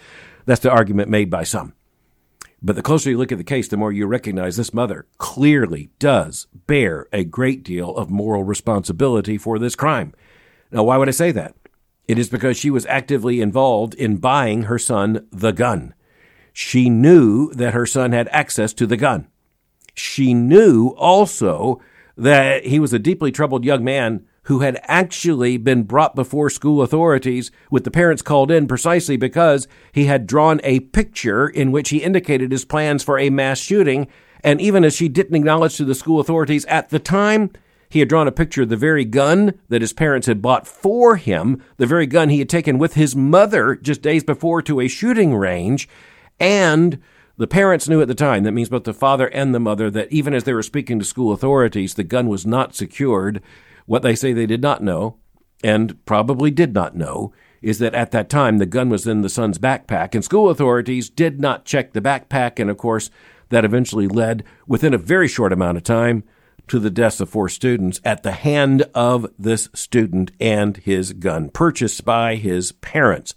That's 0.46 0.62
the 0.62 0.72
argument 0.72 1.10
made 1.10 1.30
by 1.30 1.44
some. 1.44 1.74
But 2.66 2.76
the 2.76 2.82
closer 2.82 3.12
you 3.12 3.18
look 3.20 3.32
at 3.32 3.38
the 3.38 3.44
case, 3.44 3.68
the 3.68 3.78
more 3.78 3.92
you 3.92 4.08
recognize 4.08 4.58
this 4.58 4.74
mother 4.74 5.06
clearly 5.20 5.92
does 6.00 6.48
bear 6.66 7.08
a 7.14 7.24
great 7.24 7.64
deal 7.64 7.96
of 7.96 8.10
moral 8.10 8.44
responsibility 8.44 9.38
for 9.38 9.60
this 9.60 9.76
crime. 9.76 10.16
Now, 10.72 10.82
why 10.82 10.98
would 10.98 11.08
I 11.08 11.12
say 11.12 11.32
that? 11.32 11.54
It 12.08 12.18
is 12.18 12.28
because 12.28 12.58
she 12.58 12.72
was 12.72 12.88
actively 12.88 13.40
involved 13.40 13.94
in 13.94 14.18
buying 14.18 14.64
her 14.64 14.80
son 14.80 15.28
the 15.32 15.52
gun. 15.52 15.94
She 16.54 16.90
knew 16.90 17.54
that 17.54 17.76
her 17.76 17.86
son 17.86 18.14
had 18.14 18.30
access 18.30 18.74
to 18.74 18.88
the 18.88 18.98
gun. 18.98 19.28
She 19.94 20.34
knew 20.34 20.96
also 20.98 21.80
that 22.18 22.66
he 22.66 22.80
was 22.80 22.94
a 22.94 23.00
deeply 23.00 23.32
troubled 23.32 23.64
young 23.64 23.84
man 23.84 24.26
who 24.46 24.60
had 24.60 24.80
actually 24.84 25.58
been 25.58 25.84
brought 25.84 26.16
before 26.16 26.50
school 26.50 26.82
authorities 26.82 27.52
with 27.72 27.84
the 27.84 27.92
parents 27.92 28.22
called 28.22 28.52
in 28.52 28.68
precisely 28.68 29.18
because 29.18 29.68
he 29.92 30.06
had 30.06 30.28
drawn 30.28 30.62
a 30.64 30.80
picture 30.80 31.48
in 31.48 31.72
which 31.72 31.90
he 31.90 31.98
indicated 31.98 32.52
his 32.52 32.66
plans 32.66 33.04
for 33.04 33.18
a 33.18 33.30
mass 33.30 33.60
shooting. 33.60 34.08
And 34.44 34.62
even 34.62 34.84
as 34.84 34.96
she 34.96 35.10
didn't 35.10 35.36
acknowledge 35.36 35.78
to 35.78 35.86
the 35.86 35.96
school 35.96 36.20
authorities 36.20 36.66
at 36.66 36.90
the 36.90 37.00
time, 37.00 37.52
he 37.90 38.00
had 38.00 38.10
drawn 38.10 38.28
a 38.28 38.32
picture 38.32 38.64
of 38.64 38.70
the 38.70 38.78
very 38.78 39.06
gun 39.06 39.60
that 39.70 39.82
his 39.82 39.94
parents 39.94 40.28
had 40.28 40.42
bought 40.42 40.68
for 40.68 41.16
him, 41.16 41.64
the 41.78 41.88
very 41.88 42.06
gun 42.06 42.30
he 42.30 42.40
had 42.40 42.50
taken 42.50 42.78
with 42.78 42.94
his 42.94 43.16
mother 43.16 43.76
just 43.76 44.02
days 44.02 44.24
before 44.24 44.62
to 44.62 44.80
a 44.80 44.88
shooting 44.88 45.36
range. 45.36 45.90
And 46.40 47.02
the 47.38 47.48
parents 47.48 47.90
knew 47.90 48.02
at 48.02 48.08
the 48.08 48.14
time, 48.14 48.44
that 48.44 48.52
means 48.52 48.70
both 48.70 48.84
the 48.84 48.94
father 48.94 49.28
and 49.28 49.56
the 49.56 49.60
mother, 49.60 49.90
that 49.90 50.12
even 50.12 50.34
as 50.34 50.44
they 50.44 50.54
were 50.54 50.64
speaking 50.64 51.00
to 51.00 51.06
school 51.06 51.34
authorities, 51.34 51.96
the 51.96 52.04
gun 52.04 52.28
was 52.28 52.46
not 52.46 52.76
secured. 52.76 53.42
What 53.86 54.02
they 54.02 54.16
say 54.16 54.34
they 54.34 54.46
did 54.46 54.62
not 54.62 54.84
know, 54.84 55.18
and 55.64 56.04
probably 56.06 56.52
did 56.52 56.74
not 56.74 56.96
know, 56.96 57.34
is 57.62 57.80
that 57.80 57.96
at 57.96 58.12
that 58.12 58.30
time 58.30 58.58
the 58.58 58.66
gun 58.66 58.90
was 58.90 59.08
in 59.08 59.22
the 59.22 59.30
son's 59.30 59.58
backpack, 59.58 60.14
and 60.14 60.24
school 60.24 60.50
authorities 60.50 61.10
did 61.10 61.40
not 61.40 61.66
check 61.66 61.94
the 61.94 62.02
backpack, 62.02 62.60
and 62.60 62.70
of 62.70 62.78
course, 62.78 63.10
that 63.50 63.66
eventually 63.66 64.08
led, 64.08 64.44
within 64.68 64.94
a 64.94 65.00
very 65.00 65.28
short 65.28 65.54
amount 65.54 65.78
of 65.78 65.84
time, 65.84 66.24
to 66.68 66.80
the 66.80 66.90
deaths 66.90 67.20
of 67.20 67.30
four 67.30 67.48
students 67.48 68.02
at 68.04 68.24
the 68.24 68.32
hand 68.32 68.84
of 68.96 69.28
this 69.38 69.70
student 69.74 70.32
and 70.40 70.78
his 70.78 71.14
gun, 71.14 71.50
purchased 71.50 72.04
by 72.04 72.36
his 72.36 72.72
parents. 72.72 73.36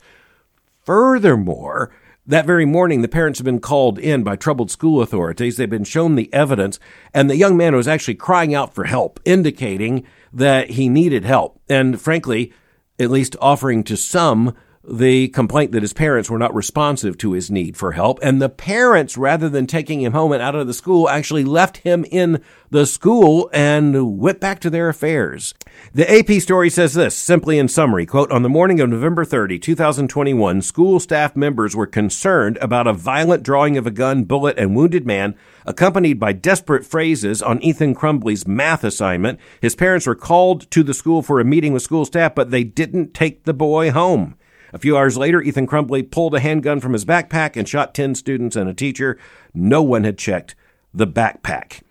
Furthermore, 0.81 1.91
that 2.27 2.47
very 2.47 2.65
morning, 2.65 3.03
the 3.03 3.09
parents 3.09 3.39
had 3.39 3.45
been 3.45 3.61
called 3.61 3.99
in 3.99 4.23
by 4.23 4.37
troubled 4.37 4.71
school 4.71 5.03
authorities. 5.03 5.57
They'd 5.57 5.71
been 5.71 5.85
shown 5.85 6.15
the 6.15 6.33
evidence, 6.33 6.79
and 7.13 7.29
the 7.29 7.37
young 7.37 7.57
man 7.57 7.75
was 7.75 7.89
actually 7.89 8.15
crying 8.15 8.55
out 8.55 8.75
for 8.75 8.85
help, 8.85 9.21
indicating 9.25 10.05
that 10.33 10.71
he 10.71 10.88
needed 10.88 11.25
help. 11.25 11.61
And 11.69 12.01
frankly, 12.01 12.53
at 12.99 13.11
least 13.11 13.37
offering 13.41 13.85
to 13.85 13.97
some 13.97 14.55
the 14.90 15.29
complaint 15.29 15.72
that 15.72 15.83
his 15.83 15.92
parents 15.92 16.31
were 16.31 16.38
not 16.38 16.55
responsive 16.55 17.18
to 17.18 17.33
his 17.33 17.51
need 17.51 17.77
for 17.77 17.92
help. 17.92 18.18
And 18.22 18.40
the 18.40 18.48
parents, 18.48 19.16
rather 19.16 19.48
than 19.48 19.66
taking 19.66 20.01
him 20.01 20.12
home 20.12 20.33
and 20.33 20.42
out 20.42 20.55
of 20.55 20.66
the 20.66 20.74
school, 20.74 21.09
actually 21.09 21.44
left 21.44 21.79
him 21.79 22.05
in 22.11 22.42
the 22.70 22.87
school 22.87 23.51
and 23.53 24.18
went 24.18 24.40
back 24.40 24.61
to 24.61 24.70
their 24.70 24.88
affairs. 24.88 25.55
The 25.92 26.11
AP 26.11 26.40
story 26.42 26.70
says 26.70 26.94
this, 26.94 27.16
simply 27.16 27.59
in 27.59 27.68
summary, 27.68 28.07
quote, 28.07 28.31
on 28.31 28.42
the 28.42 28.48
morning 28.48 28.81
of 28.81 28.88
November 28.88 29.24
30, 29.24 29.59
2021, 29.59 30.62
school 30.62 31.01
staff 31.01 31.37
members 31.37 31.77
were 31.77 31.87
concerned 31.87 32.59
about 32.61 32.87
a 32.87 32.92
violent 32.92 33.42
drawing 33.42 33.77
of 33.77 33.87
a 33.87 33.90
gun, 33.90 34.24
bullet, 34.24 34.59
and 34.59 34.74
wounded 34.74 35.07
man, 35.07 35.35
accompanied 35.66 36.18
by 36.18 36.33
desperate 36.33 36.85
phrases 36.85 37.42
on 37.42 37.62
Ethan 37.62 37.94
Crumbley's 37.94 38.46
math 38.46 38.85
assignment. 38.85 39.38
His 39.61 39.74
parents 39.74 40.07
were 40.07 40.14
called 40.14 40.70
to 40.70 40.83
the 40.83 40.94
school 40.94 41.22
for 41.22 41.40
a 41.40 41.44
meeting 41.44 41.72
with 41.72 41.83
school 41.83 42.05
staff, 42.05 42.35
but 42.35 42.51
they 42.51 42.64
didn't 42.64 43.14
take 43.14 43.44
the 43.44 43.55
boy 43.55 43.90
home. 43.90 44.37
A 44.73 44.79
few 44.79 44.97
hours 44.97 45.17
later, 45.17 45.41
Ethan 45.41 45.67
Crumbley 45.67 46.11
pulled 46.11 46.35
a 46.35 46.41
handgun 46.41 46.81
from 46.81 46.93
his 46.93 47.05
backpack 47.05 47.57
and 47.57 47.69
shot 47.69 47.95
10 47.95 48.15
students 48.15 48.57
and 48.57 48.69
a 48.69 48.75
teacher. 48.75 49.19
No 49.55 49.83
one 49.83 50.05
had 50.05 50.19
checked 50.19 50.55
the 50.93 51.07
backpack. 51.07 51.83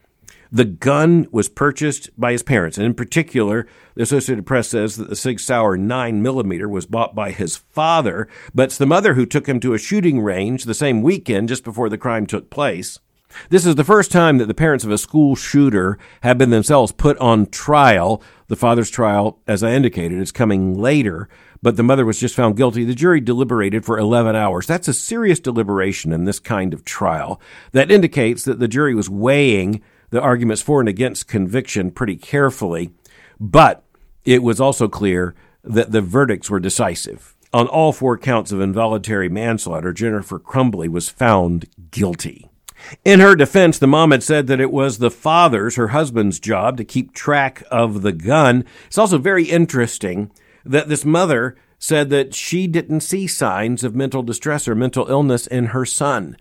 The 0.52 0.66
gun 0.66 1.28
was 1.32 1.50
purchased 1.50 2.10
by 2.18 2.32
his 2.32 2.44
parents, 2.44 2.78
and 2.78 2.86
in 2.86 2.94
particular, 2.94 3.68
the 3.96 4.04
Associated 4.04 4.46
Press 4.46 4.70
says 4.70 4.96
that 4.96 5.10
the 5.10 5.16
Sig 5.16 5.40
Sauer 5.40 5.78
9 5.78 6.22
millimeter 6.22 6.70
was 6.70 6.86
bought 6.86 7.14
by 7.14 7.32
his 7.32 7.58
father, 7.58 8.30
but 8.56 8.64
it's 8.64 8.78
the 8.78 8.86
mother 8.86 9.16
who 9.16 9.26
took 9.26 9.48
him 9.48 9.60
to 9.60 9.74
a 9.74 9.80
shooting 9.80 10.22
range 10.22 10.64
the 10.64 10.74
same 10.74 11.02
weekend 11.02 11.50
just 11.50 11.66
before 11.66 11.90
the 11.90 11.98
crime 11.98 12.26
took 12.26 12.50
place. 12.50 13.00
This 13.50 13.66
is 13.66 13.76
the 13.76 13.84
first 13.84 14.10
time 14.10 14.38
that 14.38 14.46
the 14.46 14.54
parents 14.54 14.86
of 14.86 14.92
a 14.92 14.98
school 14.98 15.36
shooter 15.36 15.98
have 16.22 16.38
been 16.38 16.50
themselves 16.50 16.94
put 16.94 17.18
on 17.18 17.48
trial. 17.48 18.24
The 18.48 18.56
father's 18.56 18.90
trial, 18.90 19.40
as 19.48 19.64
I 19.64 19.74
indicated, 19.74 20.20
is 20.20 20.32
coming 20.32 20.78
later 20.78 21.28
but 21.68 21.76
the 21.76 21.84
mother 21.84 22.06
was 22.06 22.18
just 22.18 22.34
found 22.34 22.56
guilty. 22.56 22.86
The 22.86 22.96
jury 22.96 23.20
deliberated 23.20 23.84
for 23.84 24.00
11 24.00 24.38
hours. 24.38 24.66
That's 24.66 24.88
a 24.88 24.94
serious 24.94 25.38
deliberation 25.38 26.14
in 26.14 26.24
this 26.24 26.40
kind 26.40 26.74
of 26.74 26.86
trial. 26.86 27.42
That 27.74 27.92
indicates 27.92 28.46
that 28.46 28.60
the 28.60 28.70
jury 28.70 28.96
was 28.96 29.10
weighing 29.10 29.82
the 30.10 30.22
arguments 30.22 30.62
for 30.62 30.80
and 30.80 30.88
against 30.88 31.28
conviction 31.28 31.92
pretty 31.92 32.16
carefully, 32.16 32.92
but 33.38 33.84
it 34.24 34.44
was 34.44 34.62
also 34.62 34.88
clear 34.88 35.36
that 35.62 35.92
the 35.92 36.00
verdicts 36.00 36.50
were 36.50 36.62
decisive. 36.62 37.36
On 37.52 37.68
all 37.68 37.92
four 37.92 38.18
counts 38.18 38.54
of 38.54 38.62
involuntary 38.62 39.28
manslaughter, 39.28 39.92
Jennifer 39.92 40.40
Crumbley 40.40 40.88
was 40.88 41.10
found 41.10 41.66
guilty. 41.92 42.50
In 43.04 43.20
her 43.20 43.36
defense, 43.36 43.78
the 43.78 43.88
mom 43.88 44.12
had 44.12 44.24
said 44.24 44.48
that 44.48 44.62
it 44.62 44.72
was 44.72 45.00
the 45.00 45.12
father's, 45.12 45.76
her 45.76 45.90
husband's 45.90 46.40
job 46.40 46.78
to 46.78 46.86
keep 46.86 47.14
track 47.14 47.62
of 47.70 48.04
the 48.04 48.14
gun. 48.14 48.64
It's 48.86 48.98
also 48.98 49.18
very 49.18 49.44
interesting 49.44 50.32
that 50.72 50.90
this 50.90 51.06
mother 51.06 51.56
said 51.80 52.10
that 52.10 52.34
she 52.34 52.68
didn't 52.68 53.02
see 53.02 53.28
signs 53.28 53.84
of 53.84 53.96
mental 53.96 54.24
distress 54.24 54.68
or 54.68 54.76
mental 54.76 55.08
illness 55.08 55.48
in 55.48 55.68
her 55.68 55.86
son. 55.86 56.36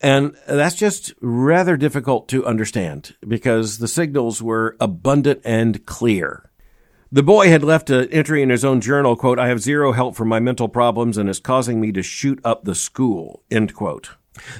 And 0.00 0.36
that's 0.46 0.74
just 0.74 1.14
rather 1.20 1.76
difficult 1.76 2.28
to 2.28 2.44
understand 2.44 3.16
because 3.26 3.78
the 3.78 3.88
signals 3.88 4.42
were 4.42 4.76
abundant 4.78 5.40
and 5.44 5.86
clear. 5.86 6.50
The 7.10 7.22
boy 7.22 7.48
had 7.48 7.62
left 7.62 7.90
an 7.90 8.08
entry 8.10 8.42
in 8.42 8.50
his 8.50 8.64
own 8.64 8.80
journal, 8.80 9.16
quote, 9.16 9.38
I 9.38 9.48
have 9.48 9.60
zero 9.60 9.92
help 9.92 10.16
for 10.16 10.24
my 10.24 10.40
mental 10.40 10.68
problems 10.68 11.16
and 11.16 11.28
it's 11.28 11.38
causing 11.38 11.80
me 11.80 11.92
to 11.92 12.02
shoot 12.02 12.40
up 12.44 12.64
the 12.64 12.74
school, 12.74 13.44
end 13.50 13.74
quote. 13.74 14.10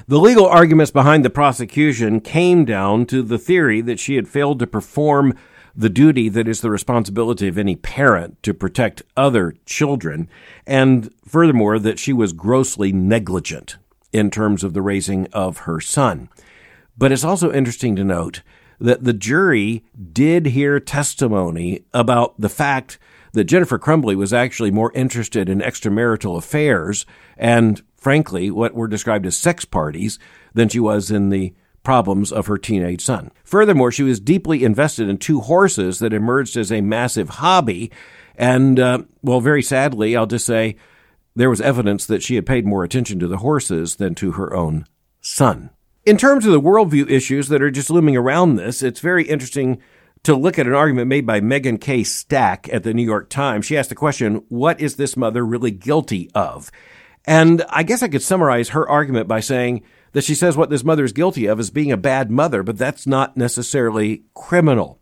The 0.07 0.19
legal 0.19 0.47
arguments 0.47 0.91
behind 0.91 1.25
the 1.25 1.29
prosecution 1.29 2.21
came 2.21 2.63
down 2.63 3.05
to 3.07 3.21
the 3.21 3.37
theory 3.37 3.81
that 3.81 3.99
she 3.99 4.15
had 4.15 4.29
failed 4.29 4.59
to 4.59 4.67
perform 4.67 5.37
the 5.75 5.89
duty 5.89 6.29
that 6.29 6.47
is 6.47 6.61
the 6.61 6.69
responsibility 6.69 7.47
of 7.47 7.57
any 7.57 7.75
parent 7.75 8.41
to 8.43 8.53
protect 8.53 9.03
other 9.17 9.55
children, 9.65 10.29
and 10.65 11.13
furthermore, 11.27 11.79
that 11.79 11.99
she 11.99 12.13
was 12.13 12.33
grossly 12.33 12.91
negligent 12.91 13.77
in 14.13 14.31
terms 14.31 14.63
of 14.63 14.73
the 14.73 14.81
raising 14.81 15.27
of 15.33 15.59
her 15.59 15.81
son. 15.81 16.29
But 16.97 17.11
it's 17.11 17.25
also 17.25 17.51
interesting 17.51 17.95
to 17.97 18.03
note 18.03 18.41
that 18.79 19.03
the 19.03 19.13
jury 19.13 19.83
did 20.13 20.47
hear 20.47 20.79
testimony 20.79 21.83
about 21.93 22.39
the 22.39 22.49
fact 22.49 22.97
that 23.33 23.43
Jennifer 23.43 23.77
Crumbley 23.77 24.15
was 24.15 24.33
actually 24.33 24.71
more 24.71 24.93
interested 24.93 25.49
in 25.49 25.59
extramarital 25.59 26.37
affairs 26.37 27.05
and, 27.37 27.81
frankly, 27.97 28.49
what 28.49 28.73
were 28.73 28.87
described 28.87 29.25
as 29.25 29.37
sex 29.37 29.65
parties 29.65 30.17
than 30.53 30.69
she 30.69 30.79
was 30.79 31.11
in 31.11 31.29
the 31.29 31.53
problems 31.85 32.33
of 32.33 32.47
her 32.47 32.57
teenage 32.57 33.05
son. 33.05 33.31
Furthermore, 33.45 33.91
she 33.91 34.03
was 34.03 34.19
deeply 34.19 34.65
invested 34.65 35.07
in 35.07 35.17
two 35.17 35.39
horses 35.39 35.99
that 35.99 36.11
emerged 36.11 36.57
as 36.57 36.71
a 36.71 36.81
massive 36.81 37.29
hobby. 37.29 37.91
And, 38.35 38.77
uh, 38.79 39.03
well, 39.21 39.39
very 39.39 39.63
sadly, 39.63 40.17
I'll 40.17 40.25
just 40.25 40.45
say 40.45 40.75
there 41.35 41.49
was 41.49 41.61
evidence 41.61 42.05
that 42.07 42.23
she 42.23 42.35
had 42.35 42.45
paid 42.45 42.65
more 42.65 42.83
attention 42.83 43.19
to 43.19 43.27
the 43.27 43.37
horses 43.37 43.95
than 43.95 44.15
to 44.15 44.33
her 44.33 44.53
own 44.53 44.85
son. 45.21 45.69
In 46.05 46.17
terms 46.17 46.45
of 46.45 46.51
the 46.51 46.61
worldview 46.61 47.09
issues 47.09 47.47
that 47.47 47.61
are 47.61 47.71
just 47.71 47.89
looming 47.89 48.17
around 48.17 48.55
this, 48.57 48.83
it's 48.83 48.99
very 48.99 49.23
interesting 49.23 49.79
to 50.23 50.35
look 50.35 50.59
at 50.59 50.67
an 50.67 50.73
argument 50.73 51.07
made 51.07 51.25
by 51.25 51.39
Megan 51.39 51.77
K. 51.77 52.03
Stack 52.03 52.67
at 52.73 52.83
the 52.83 52.93
New 52.93 53.03
York 53.03 53.29
Times. 53.29 53.65
She 53.65 53.77
asked 53.77 53.89
the 53.89 53.95
question, 53.95 54.43
what 54.49 54.81
is 54.81 54.95
this 54.95 55.15
mother 55.15 55.45
really 55.45 55.71
guilty 55.71 56.29
of? 56.33 56.71
And 57.25 57.63
I 57.69 57.83
guess 57.83 58.03
I 58.03 58.07
could 58.07 58.21
summarize 58.21 58.69
her 58.69 58.87
argument 58.87 59.27
by 59.27 59.39
saying 59.39 59.83
that 60.15 60.23
she 60.23 60.33
says 60.33 60.55
what 60.55 60.69
this 60.69 60.85
mother 60.85 61.03
is 61.03 61.11
guilty 61.11 61.45
of 61.45 61.59
is 61.59 61.69
being 61.69 61.91
a 61.91 61.97
bad 61.97 62.31
mother, 62.31 62.63
but 62.63 62.77
that's 62.77 63.05
not 63.05 63.35
necessarily 63.35 64.23
criminal. 64.33 64.97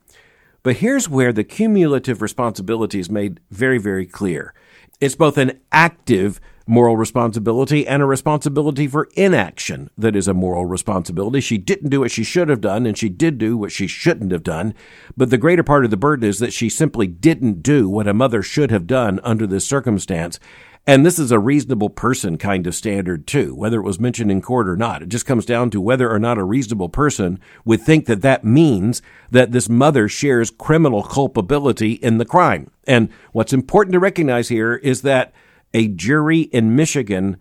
But 0.63 0.78
here's 0.78 1.08
where 1.08 1.32
the 1.32 1.43
cumulative 1.43 2.19
responsibility 2.19 2.99
is 2.99 3.12
made 3.12 3.39
very, 3.52 3.78
very 3.78 4.08
clear. 4.08 4.56
It's 4.99 5.13
both 5.13 5.38
an 5.38 5.60
active 5.71 6.41
moral 6.65 6.97
responsibility 6.97 7.86
and 7.86 8.02
a 8.02 8.08
responsibility 8.08 8.88
for 8.88 9.08
inaction 9.13 9.91
that 9.99 10.15
is 10.15 10.28
a 10.28 10.34
moral 10.34 10.65
responsibility. 10.65 11.41
She 11.41 11.60
didn't 11.60 11.89
do 11.89 11.99
what 11.99 12.10
she 12.10 12.23
should 12.23 12.49
have 12.49 12.62
done, 12.62 12.88
and 12.88 12.97
she 12.97 13.10
did 13.10 13.38
do 13.38 13.56
what 13.56 13.71
she 13.71 13.86
shouldn't 13.86 14.32
have 14.32 14.41
done. 14.41 14.73
But 15.15 15.30
the 15.30 15.38
greater 15.38 15.63
part 15.63 15.86
of 15.86 15.91
the 15.91 15.97
burden 15.97 16.28
is 16.28 16.39
that 16.39 16.54
she 16.54 16.69
simply 16.69 17.06
didn't 17.06 17.62
do 17.62 17.88
what 17.88 18.08
a 18.08 18.15
mother 18.15 18.41
should 18.41 18.71
have 18.71 18.88
done 18.88 19.19
under 19.23 19.45
this 19.45 19.67
circumstance. 19.67 20.39
And 20.86 21.06
this 21.06 21.17
is 21.17 21.32
a 21.32 21.39
reasonable 21.39 21.89
person 21.89 22.38
kind 22.38 22.67
of 22.67 22.76
standard 22.76 23.26
too, 23.26 23.56
whether 23.56 23.80
it 23.80 23.86
was 23.86 24.02
mentioned 24.02 24.30
in 24.30 24.41
court 24.41 24.67
or 24.67 24.76
not. 24.76 25.02
It 25.02 25.08
just 25.08 25.26
comes 25.26 25.46
down 25.46 25.69
to 25.69 25.80
whether 25.80 26.12
or 26.12 26.19
not 26.19 26.38
a 26.38 26.43
reasonable 26.43 26.89
person 26.89 27.39
would 27.63 27.82
think 27.82 28.06
that 28.08 28.22
that 28.22 28.43
means 28.43 29.02
that 29.32 29.54
this 29.54 29.69
mother 29.69 30.10
shares 30.10 30.52
criminal 30.52 31.02
culpability 31.02 31.93
in 31.93 32.17
the 32.17 32.26
crime. 32.26 32.69
And 32.86 33.10
what's 33.32 33.54
important 33.54 33.93
to 33.93 34.00
recognize 34.00 34.50
here 34.50 34.76
is 34.76 35.04
that 35.04 35.34
a 35.74 35.88
jury 35.88 36.41
in 36.41 36.76
Michigan 36.76 37.38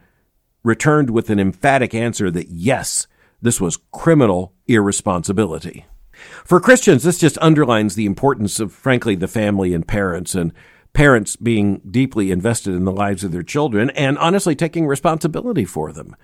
returned 0.62 1.10
with 1.10 1.28
an 1.28 1.40
emphatic 1.40 1.94
answer 1.94 2.30
that 2.30 2.48
yes, 2.48 3.08
this 3.40 3.60
was 3.60 3.78
criminal 3.90 4.54
irresponsibility. 4.68 5.84
For 6.44 6.60
Christians, 6.60 7.02
this 7.02 7.18
just 7.18 7.38
underlines 7.38 7.96
the 7.96 8.06
importance 8.06 8.60
of, 8.60 8.72
frankly, 8.72 9.16
the 9.16 9.26
family 9.26 9.74
and 9.74 9.86
parents 9.86 10.36
and 10.36 10.52
parents 10.92 11.36
being 11.36 11.80
deeply 11.90 12.30
invested 12.30 12.74
in 12.74 12.84
the 12.84 12.92
lives 12.92 13.24
of 13.24 13.32
their 13.32 13.42
children 13.42 13.90
and 13.90 14.18
honestly 14.18 14.54
taking 14.54 14.86
responsibility 14.86 15.64
for 15.64 15.92
them 15.92 16.14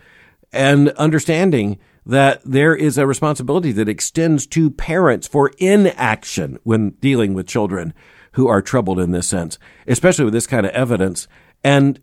and 0.53 0.91
understanding 0.91 1.79
that 2.07 2.41
there 2.45 2.75
is 2.75 2.97
a 2.97 3.07
responsibility 3.07 3.73
that 3.73 3.89
extends 3.89 4.47
to 4.47 4.71
parents 4.71 5.27
for 5.27 5.53
inaction 5.59 6.59
when 6.65 6.91
dealing 7.01 7.35
with 7.35 7.47
children 7.47 7.93
who 8.33 8.49
are 8.49 8.63
troubled 8.63 8.99
in 8.99 9.11
this 9.11 9.27
sense, 9.27 9.59
especially 9.87 10.25
with 10.25 10.35
this 10.35 10.47
kind 10.47 10.65
of 10.65 10.73
evidence 10.73 11.29
and 11.63 12.01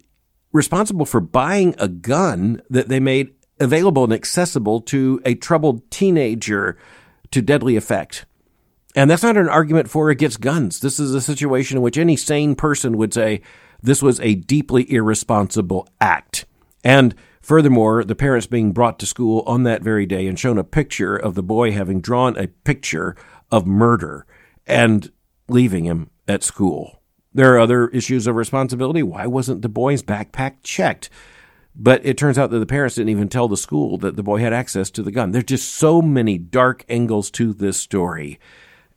responsible 0.51 1.05
for 1.05 1.19
buying 1.19 1.73
a 1.79 1.87
gun 1.87 2.61
that 2.69 2.87
they 2.87 2.99
made 2.99 3.33
available 3.59 4.03
and 4.03 4.13
accessible 4.13 4.81
to 4.81 5.21
a 5.25 5.33
troubled 5.35 5.89
teenager 5.89 6.77
to 7.31 7.41
deadly 7.41 7.75
effect. 7.75 8.25
And 8.95 9.11
that's 9.11 9.23
not 9.23 9.37
an 9.37 9.49
argument 9.49 9.89
for 9.89 10.07
or 10.07 10.09
against 10.09 10.39
guns. 10.39 10.79
This 10.79 10.99
is 10.99 11.13
a 11.13 11.21
situation 11.21 11.77
in 11.77 11.83
which 11.83 11.97
any 11.97 12.15
sane 12.15 12.55
person 12.55 12.97
would 12.97 13.13
say 13.13 13.41
this 13.81 14.01
was 14.01 14.19
a 14.21 14.35
deeply 14.35 14.89
irresponsible 14.89 15.87
act. 15.99 16.45
And 16.83 17.13
furthermore, 17.41 18.05
the 18.05 18.15
parents 18.15 18.47
being 18.47 18.71
brought 18.71 18.97
to 18.99 19.05
school 19.05 19.43
on 19.45 19.63
that 19.63 19.83
very 19.83 20.05
day 20.05 20.27
and 20.27 20.39
shown 20.39 20.57
a 20.57 20.63
picture 20.63 21.17
of 21.17 21.35
the 21.35 21.43
boy 21.43 21.71
having 21.71 21.99
drawn 21.99 22.37
a 22.37 22.47
picture 22.47 23.17
of 23.51 23.67
murder 23.67 24.25
and 24.65 25.11
leaving 25.49 25.83
him 25.83 26.09
at 26.27 26.41
school. 26.41 27.01
There 27.33 27.53
are 27.53 27.59
other 27.59 27.89
issues 27.89 28.27
of 28.27 28.35
responsibility. 28.35 29.03
Why 29.03 29.27
wasn't 29.27 29.61
the 29.61 29.69
boy's 29.69 30.01
backpack 30.01 30.63
checked? 30.63 31.09
But 31.75 32.05
it 32.05 32.17
turns 32.17 32.37
out 32.37 32.49
that 32.51 32.59
the 32.59 32.65
parents 32.65 32.95
didn't 32.95 33.09
even 33.09 33.27
tell 33.27 33.49
the 33.49 33.57
school 33.57 33.97
that 33.97 34.15
the 34.15 34.23
boy 34.23 34.39
had 34.39 34.53
access 34.53 34.89
to 34.91 35.03
the 35.03 35.11
gun. 35.11 35.31
There's 35.31 35.43
just 35.43 35.73
so 35.73 36.01
many 36.01 36.37
dark 36.37 36.85
angles 36.87 37.29
to 37.31 37.53
this 37.53 37.75
story. 37.75 38.39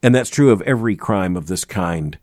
And 0.03 0.15
that's 0.15 0.31
true 0.31 0.51
of 0.51 0.63
every 0.63 0.97
crime 0.97 1.37
of 1.37 1.47
this 1.47 1.65
kind. 1.65 2.19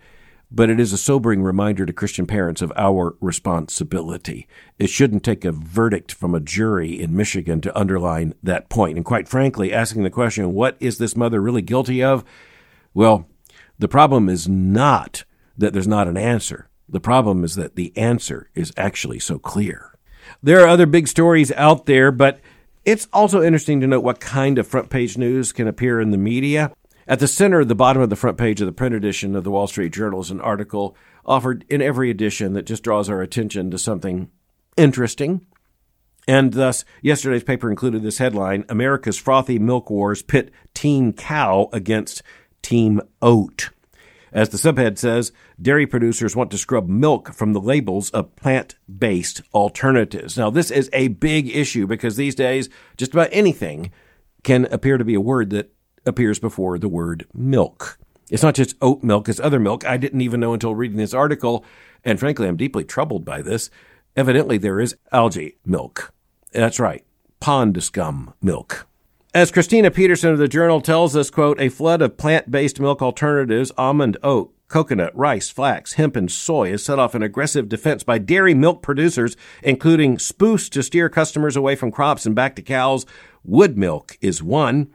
But 0.51 0.69
it 0.69 0.79
is 0.79 0.93
a 0.93 0.97
sobering 0.97 1.41
reminder 1.41 1.85
to 1.85 1.91
Christian 1.91 2.25
parents 2.25 2.61
of 2.61 2.71
our 2.77 3.15
responsibility. 3.19 4.47
It 4.79 4.87
shouldn't 4.87 5.23
take 5.23 5.43
a 5.43 5.51
verdict 5.51 6.13
from 6.13 6.33
a 6.33 6.39
jury 6.39 7.01
in 7.01 7.15
Michigan 7.15 7.59
to 7.61 7.77
underline 7.77 8.35
that 8.43 8.69
point. 8.69 8.95
And 8.95 9.03
quite 9.03 9.27
frankly, 9.27 9.73
asking 9.73 10.03
the 10.03 10.09
question, 10.09 10.53
what 10.53 10.77
is 10.79 10.97
this 10.97 11.15
mother 11.15 11.41
really 11.41 11.61
guilty 11.61 12.03
of? 12.03 12.23
Well, 12.93 13.27
the 13.77 13.89
problem 13.89 14.29
is 14.29 14.47
not 14.47 15.25
that 15.57 15.73
there's 15.73 15.87
not 15.87 16.07
an 16.07 16.15
answer. 16.15 16.69
The 16.87 16.99
problem 16.99 17.43
is 17.43 17.55
that 17.55 17.75
the 17.75 17.91
answer 17.97 18.49
is 18.53 18.71
actually 18.77 19.19
so 19.19 19.39
clear. 19.39 19.97
There 20.41 20.63
are 20.63 20.67
other 20.67 20.85
big 20.85 21.07
stories 21.07 21.51
out 21.53 21.85
there, 21.85 22.11
but 22.11 22.39
it's 22.85 23.07
also 23.11 23.41
interesting 23.41 23.81
to 23.81 23.87
note 23.87 24.03
what 24.03 24.19
kind 24.19 24.59
of 24.59 24.67
front 24.67 24.89
page 24.89 25.17
news 25.17 25.51
can 25.51 25.67
appear 25.67 25.99
in 25.99 26.11
the 26.11 26.17
media. 26.17 26.71
At 27.07 27.19
the 27.19 27.27
center, 27.27 27.63
the 27.63 27.75
bottom 27.75 28.01
of 28.01 28.09
the 28.09 28.15
front 28.15 28.37
page 28.37 28.61
of 28.61 28.65
the 28.65 28.71
print 28.71 28.95
edition 28.95 29.35
of 29.35 29.43
the 29.43 29.51
Wall 29.51 29.67
Street 29.67 29.93
Journal 29.93 30.21
is 30.21 30.31
an 30.31 30.41
article 30.41 30.97
offered 31.23 31.63
in 31.69 31.79
every 31.79 32.09
edition 32.09 32.53
that 32.53 32.65
just 32.65 32.81
draws 32.81 33.09
our 33.09 33.21
attention 33.21 33.69
to 33.69 33.77
something 33.77 34.31
interesting. 34.75 35.45
And 36.27 36.53
thus, 36.53 36.83
yesterday's 37.03 37.43
paper 37.43 37.69
included 37.69 38.01
this 38.01 38.17
headline 38.17 38.65
America's 38.69 39.17
frothy 39.17 39.59
milk 39.59 39.91
wars 39.91 40.23
pit 40.23 40.49
Team 40.73 41.13
Cow 41.13 41.69
against 41.71 42.23
Team 42.63 42.99
Oat. 43.21 43.69
As 44.31 44.49
the 44.49 44.57
subhead 44.57 44.97
says, 44.97 45.31
dairy 45.61 45.85
producers 45.85 46.35
want 46.35 46.49
to 46.51 46.57
scrub 46.57 46.89
milk 46.89 47.31
from 47.33 47.53
the 47.53 47.61
labels 47.61 48.09
of 48.09 48.35
plant 48.35 48.75
based 48.97 49.43
alternatives. 49.53 50.39
Now, 50.39 50.49
this 50.49 50.71
is 50.71 50.89
a 50.91 51.09
big 51.09 51.55
issue 51.55 51.85
because 51.85 52.15
these 52.15 52.33
days, 52.33 52.67
just 52.97 53.13
about 53.13 53.29
anything 53.31 53.91
can 54.43 54.65
appear 54.71 54.97
to 54.97 55.05
be 55.05 55.13
a 55.13 55.21
word 55.21 55.51
that 55.51 55.74
appears 56.05 56.39
before 56.39 56.77
the 56.77 56.89
word 56.89 57.25
milk. 57.33 57.97
It's 58.29 58.43
not 58.43 58.55
just 58.55 58.75
oat 58.81 59.03
milk, 59.03 59.29
it's 59.29 59.39
other 59.39 59.59
milk. 59.59 59.85
I 59.85 59.97
didn't 59.97 60.21
even 60.21 60.39
know 60.39 60.53
until 60.53 60.75
reading 60.75 60.97
this 60.97 61.13
article, 61.13 61.63
and 62.03 62.19
frankly, 62.19 62.47
I'm 62.47 62.57
deeply 62.57 62.83
troubled 62.83 63.23
by 63.23 63.41
this. 63.41 63.69
Evidently, 64.15 64.57
there 64.57 64.79
is 64.79 64.95
algae 65.11 65.57
milk. 65.65 66.13
That's 66.51 66.79
right, 66.79 67.03
pond 67.39 67.83
scum 67.83 68.33
milk. 68.41 68.87
As 69.33 69.51
Kristina 69.51 69.93
Peterson 69.93 70.31
of 70.31 70.37
the 70.37 70.47
Journal 70.47 70.79
tells 70.79 71.15
us, 71.15 71.29
quote, 71.29 71.59
a 71.59 71.67
flood 71.67 72.01
of 72.01 72.17
plant-based 72.17 72.79
milk 72.79 73.01
alternatives, 73.01 73.71
almond, 73.77 74.17
oat, 74.23 74.53
coconut, 74.69 75.15
rice, 75.15 75.49
flax, 75.49 75.93
hemp, 75.93 76.15
and 76.15 76.31
soy 76.31 76.71
has 76.71 76.83
set 76.83 76.97
off 76.97 77.15
an 77.15 77.21
aggressive 77.21 77.67
defense 77.67 78.01
by 78.03 78.17
dairy 78.17 78.53
milk 78.53 78.81
producers, 78.81 79.35
including 79.61 80.17
spoofs 80.17 80.69
to 80.69 80.81
steer 80.81 81.09
customers 81.09 81.55
away 81.55 81.75
from 81.75 81.91
crops 81.91 82.25
and 82.25 82.33
back 82.33 82.55
to 82.55 82.61
cows. 82.61 83.05
Wood 83.43 83.77
milk 83.77 84.17
is 84.21 84.41
one. 84.41 84.87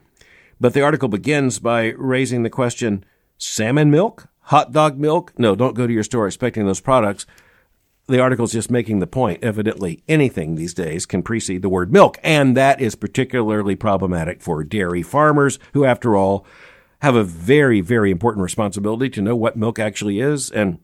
But 0.60 0.74
the 0.74 0.82
article 0.82 1.08
begins 1.08 1.58
by 1.58 1.94
raising 1.96 2.42
the 2.42 2.50
question 2.50 3.04
salmon 3.38 3.90
milk? 3.90 4.28
Hot 4.44 4.72
dog 4.72 4.98
milk? 4.98 5.32
No, 5.38 5.56
don't 5.56 5.74
go 5.74 5.86
to 5.86 5.92
your 5.92 6.02
store 6.02 6.26
expecting 6.26 6.66
those 6.66 6.80
products. 6.80 7.24
The 8.08 8.20
article 8.20 8.44
is 8.44 8.52
just 8.52 8.70
making 8.70 8.98
the 8.98 9.06
point. 9.06 9.42
Evidently, 9.42 10.02
anything 10.08 10.54
these 10.54 10.74
days 10.74 11.06
can 11.06 11.22
precede 11.22 11.62
the 11.62 11.68
word 11.68 11.92
milk, 11.92 12.18
and 12.22 12.56
that 12.56 12.80
is 12.80 12.94
particularly 12.94 13.76
problematic 13.76 14.42
for 14.42 14.62
dairy 14.64 15.02
farmers 15.02 15.58
who, 15.72 15.84
after 15.84 16.16
all, 16.16 16.44
have 17.00 17.14
a 17.14 17.24
very, 17.24 17.80
very 17.80 18.10
important 18.10 18.42
responsibility 18.42 19.08
to 19.10 19.22
know 19.22 19.36
what 19.36 19.56
milk 19.56 19.78
actually 19.78 20.20
is, 20.20 20.50
and 20.50 20.80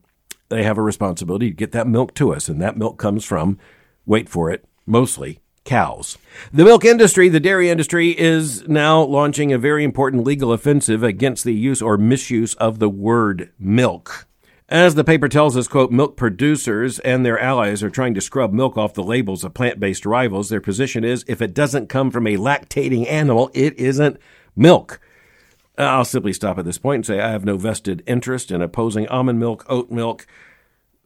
they 0.49 0.63
have 0.63 0.77
a 0.77 0.81
responsibility 0.81 1.49
to 1.49 1.55
get 1.55 1.73
that 1.73 1.85
milk 1.85 2.15
to 2.15 2.33
us, 2.33 2.47
and 2.47 2.61
that 2.61 2.77
milk 2.77 2.97
comes 2.97 3.25
from, 3.25 3.59
wait 4.05 4.29
for 4.29 4.49
it, 4.49 4.65
mostly 4.85 5.41
cows. 5.67 6.17
The 6.51 6.63
milk 6.63 6.83
industry, 6.83 7.29
the 7.29 7.39
dairy 7.39 7.69
industry, 7.69 8.17
is 8.17 8.67
now 8.67 9.03
launching 9.03 9.53
a 9.53 9.59
very 9.59 9.83
important 9.83 10.23
legal 10.23 10.51
offensive 10.51 11.03
against 11.03 11.43
the 11.43 11.53
use 11.53 11.81
or 11.81 11.97
misuse 11.97 12.55
of 12.55 12.79
the 12.79 12.89
word 12.89 13.51
milk. 13.59 14.25
As 14.69 14.95
the 14.95 15.03
paper 15.03 15.29
tells 15.29 15.55
us, 15.55 15.67
quote, 15.67 15.91
milk 15.91 16.17
producers 16.17 16.99
and 16.99 17.25
their 17.25 17.39
allies 17.39 17.83
are 17.83 17.89
trying 17.89 18.13
to 18.15 18.21
scrub 18.21 18.51
milk 18.51 18.77
off 18.77 18.93
the 18.93 19.03
labels 19.03 19.43
of 19.43 19.53
plant-based 19.53 20.05
rivals. 20.05 20.49
Their 20.49 20.59
position 20.59 21.03
is 21.03 21.23
if 21.27 21.41
it 21.41 21.53
doesn't 21.53 21.87
come 21.87 22.11
from 22.11 22.27
a 22.27 22.35
lactating 22.35 23.07
animal, 23.07 23.49
it 23.53 23.77
isn't 23.79 24.17
milk. 24.55 24.99
Uh, 25.77 25.83
I'll 25.83 26.05
simply 26.05 26.33
stop 26.33 26.57
at 26.57 26.65
this 26.65 26.79
point 26.79 26.95
and 26.95 27.05
say 27.05 27.21
I 27.21 27.31
have 27.31 27.45
no 27.45 27.55
vested 27.55 28.03
interest 28.07 28.51
in 28.51 28.61
opposing 28.61 29.07
almond 29.07 29.39
milk, 29.39 29.65
oat 29.69 29.91
milk, 29.91 30.25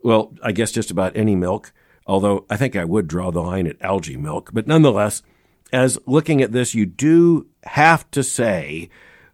well, 0.04 0.34
I 0.42 0.52
guess 0.54 0.72
just 0.72 0.90
about 0.90 1.16
any 1.16 1.36
milk, 1.36 1.72
although 2.12 2.46
I 2.50 2.58
think 2.58 2.76
I 2.76 2.84
would 2.84 3.08
draw 3.08 3.32
the 3.32 3.42
line 3.42 3.66
at 3.66 3.82
algae 3.82 4.18
milk. 4.18 4.50
But 4.52 4.68
nonetheless, 4.68 5.24
as 5.72 5.98
looking 6.06 6.42
at 6.42 6.52
this, 6.52 6.76
you 6.76 6.86
do 6.86 7.48
have 7.64 8.12
to 8.12 8.22
say 8.22 8.90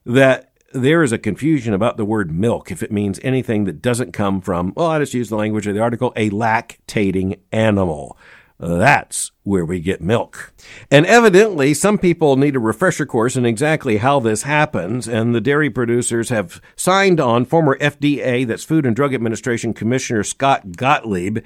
that 0.06 0.52
there 0.74 1.02
is 1.02 1.12
a 1.12 1.18
confusion 1.18 1.74
about 1.74 1.98
the 1.98 2.06
word 2.06 2.30
milk 2.30 2.70
if 2.70 2.84
it 2.84 2.92
means 2.92 3.20
anything 3.24 3.63
that 3.63 3.82
doesn't 3.82 4.12
come 4.12 4.42
from, 4.42 4.74
well, 4.76 4.92
I 4.92 5.00
just 5.00 5.16
use 5.16 5.30
the 5.30 5.36
language 5.36 5.66
of 5.66 5.74
the 5.74 5.82
article, 5.82 6.13
a 6.16 6.30
lactating 6.30 7.40
animal. 7.52 8.16
That's 8.60 9.32
where 9.43 9.65
we 9.65 9.80
get 9.80 10.02
milk. 10.02 10.52
And 10.89 11.06
evidently, 11.06 11.74
some 11.76 12.00
people 12.00 12.38
need 12.38 12.56
a 12.56 12.60
refresher 12.60 13.06
course 13.06 13.36
in 13.36 13.46
exactly 13.46 13.98
how 13.98 14.20
this 14.20 14.43
happens, 14.43 15.08
and 15.08 15.34
the 15.34 15.41
dairy 15.41 15.70
producers 15.70 16.30
have 16.30 16.60
signed 16.76 17.20
on 17.20 17.46
former 17.46 17.78
FDA, 17.78 18.48
that's 18.48 18.63
Food 18.63 18.86
and 18.86 18.96
Drug 18.96 19.13
Administration 19.13 19.74
Commissioner 19.74 20.24
Scott 20.24 20.76
Gottlieb. 20.76 21.39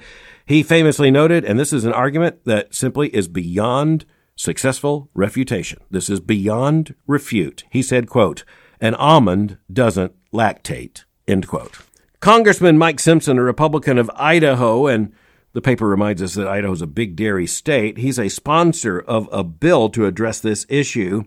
He 0.46 0.62
famously 0.62 1.10
noted, 1.10 1.44
and 1.44 1.60
this 1.60 1.72
is 1.72 1.84
an 1.84 1.92
argument 1.92 2.44
that 2.46 2.74
simply 2.74 3.08
is 3.14 3.28
beyond 3.28 4.06
successful 4.34 5.10
refutation. 5.14 5.80
This 5.90 6.08
is 6.08 6.20
beyond 6.20 6.94
refute. 7.06 7.64
He 7.70 7.82
said, 7.82 8.08
quote, 8.08 8.44
an 8.80 8.94
almond 8.94 9.58
doesn't 9.70 10.14
lactate, 10.32 11.04
end 11.28 11.46
quote. 11.46 11.78
Congressman 12.20 12.78
Mike 12.78 13.00
Simpson, 13.00 13.38
a 13.38 13.42
Republican 13.42 13.98
of 13.98 14.10
Idaho, 14.14 14.86
and 14.86 15.12
the 15.52 15.60
paper 15.60 15.86
reminds 15.86 16.22
us 16.22 16.34
that 16.34 16.48
Idaho 16.48 16.72
is 16.72 16.82
a 16.82 16.86
big 16.86 17.16
dairy 17.16 17.46
state. 17.46 17.98
He's 17.98 18.18
a 18.18 18.28
sponsor 18.28 18.98
of 19.00 19.28
a 19.30 19.44
bill 19.44 19.90
to 19.90 20.06
address 20.06 20.40
this 20.40 20.64
issue. 20.68 21.24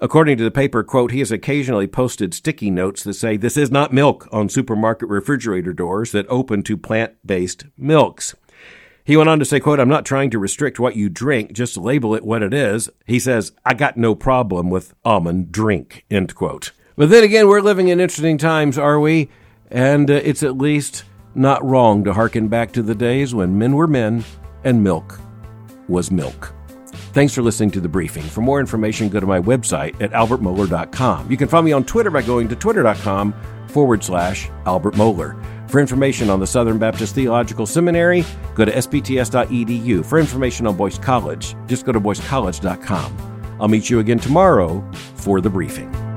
According 0.00 0.38
to 0.38 0.44
the 0.44 0.50
paper, 0.50 0.82
quote, 0.82 1.12
he 1.12 1.18
has 1.18 1.30
occasionally 1.30 1.86
posted 1.86 2.32
sticky 2.32 2.70
notes 2.70 3.04
that 3.04 3.14
say 3.14 3.36
this 3.36 3.58
is 3.58 3.70
not 3.70 3.92
milk 3.92 4.26
on 4.32 4.48
supermarket 4.48 5.10
refrigerator 5.10 5.74
doors 5.74 6.12
that 6.12 6.26
open 6.30 6.62
to 6.62 6.78
plant-based 6.78 7.66
milks. 7.76 8.34
He 9.04 9.16
went 9.16 9.28
on 9.28 9.38
to 9.38 9.44
say, 9.44 9.60
quote, 9.60 9.80
I'm 9.80 9.88
not 9.88 10.06
trying 10.06 10.30
to 10.30 10.38
restrict 10.38 10.80
what 10.80 10.96
you 10.96 11.10
drink, 11.10 11.52
just 11.52 11.76
label 11.76 12.14
it 12.14 12.24
what 12.24 12.42
it 12.42 12.54
is. 12.54 12.88
He 13.06 13.18
says, 13.18 13.52
I 13.64 13.74
got 13.74 13.98
no 13.98 14.14
problem 14.14 14.70
with 14.70 14.94
almond 15.04 15.52
drink, 15.52 16.06
end 16.10 16.34
quote. 16.34 16.72
But 16.96 17.10
then 17.10 17.24
again, 17.24 17.48
we're 17.48 17.60
living 17.60 17.88
in 17.88 18.00
interesting 18.00 18.38
times, 18.38 18.78
are 18.78 19.00
we? 19.00 19.28
And 19.70 20.10
uh, 20.10 20.14
it's 20.14 20.42
at 20.42 20.56
least 20.56 21.04
not 21.34 21.64
wrong 21.64 22.04
to 22.04 22.12
hearken 22.12 22.48
back 22.48 22.72
to 22.72 22.82
the 22.82 22.94
days 22.94 23.34
when 23.34 23.58
men 23.58 23.74
were 23.74 23.86
men 23.86 24.24
and 24.64 24.82
milk 24.82 25.18
was 25.88 26.10
milk. 26.10 26.52
Thanks 27.12 27.34
for 27.34 27.42
listening 27.42 27.70
to 27.72 27.80
the 27.80 27.88
briefing. 27.88 28.22
For 28.22 28.40
more 28.40 28.60
information, 28.60 29.08
go 29.08 29.20
to 29.20 29.26
my 29.26 29.40
website 29.40 30.00
at 30.00 30.12
albertmohler.com. 30.12 31.30
You 31.30 31.36
can 31.36 31.48
find 31.48 31.64
me 31.64 31.72
on 31.72 31.84
Twitter 31.84 32.10
by 32.10 32.22
going 32.22 32.48
to 32.48 32.56
twitter.com 32.56 33.34
forward 33.68 34.04
slash 34.04 34.48
Albert 34.66 34.94
Mohler. 34.94 35.40
For 35.70 35.80
information 35.80 36.30
on 36.30 36.40
the 36.40 36.46
Southern 36.46 36.78
Baptist 36.78 37.14
Theological 37.14 37.66
Seminary, 37.66 38.24
go 38.54 38.64
to 38.64 38.72
sbts.edu. 38.72 40.04
For 40.04 40.18
information 40.18 40.66
on 40.66 40.76
Boyce 40.76 40.98
College, 40.98 41.54
just 41.66 41.84
go 41.84 41.92
to 41.92 42.00
boycecollege.com. 42.00 43.56
I'll 43.60 43.68
meet 43.68 43.90
you 43.90 44.00
again 44.00 44.18
tomorrow 44.18 44.84
for 45.14 45.40
the 45.40 45.50
briefing. 45.50 46.09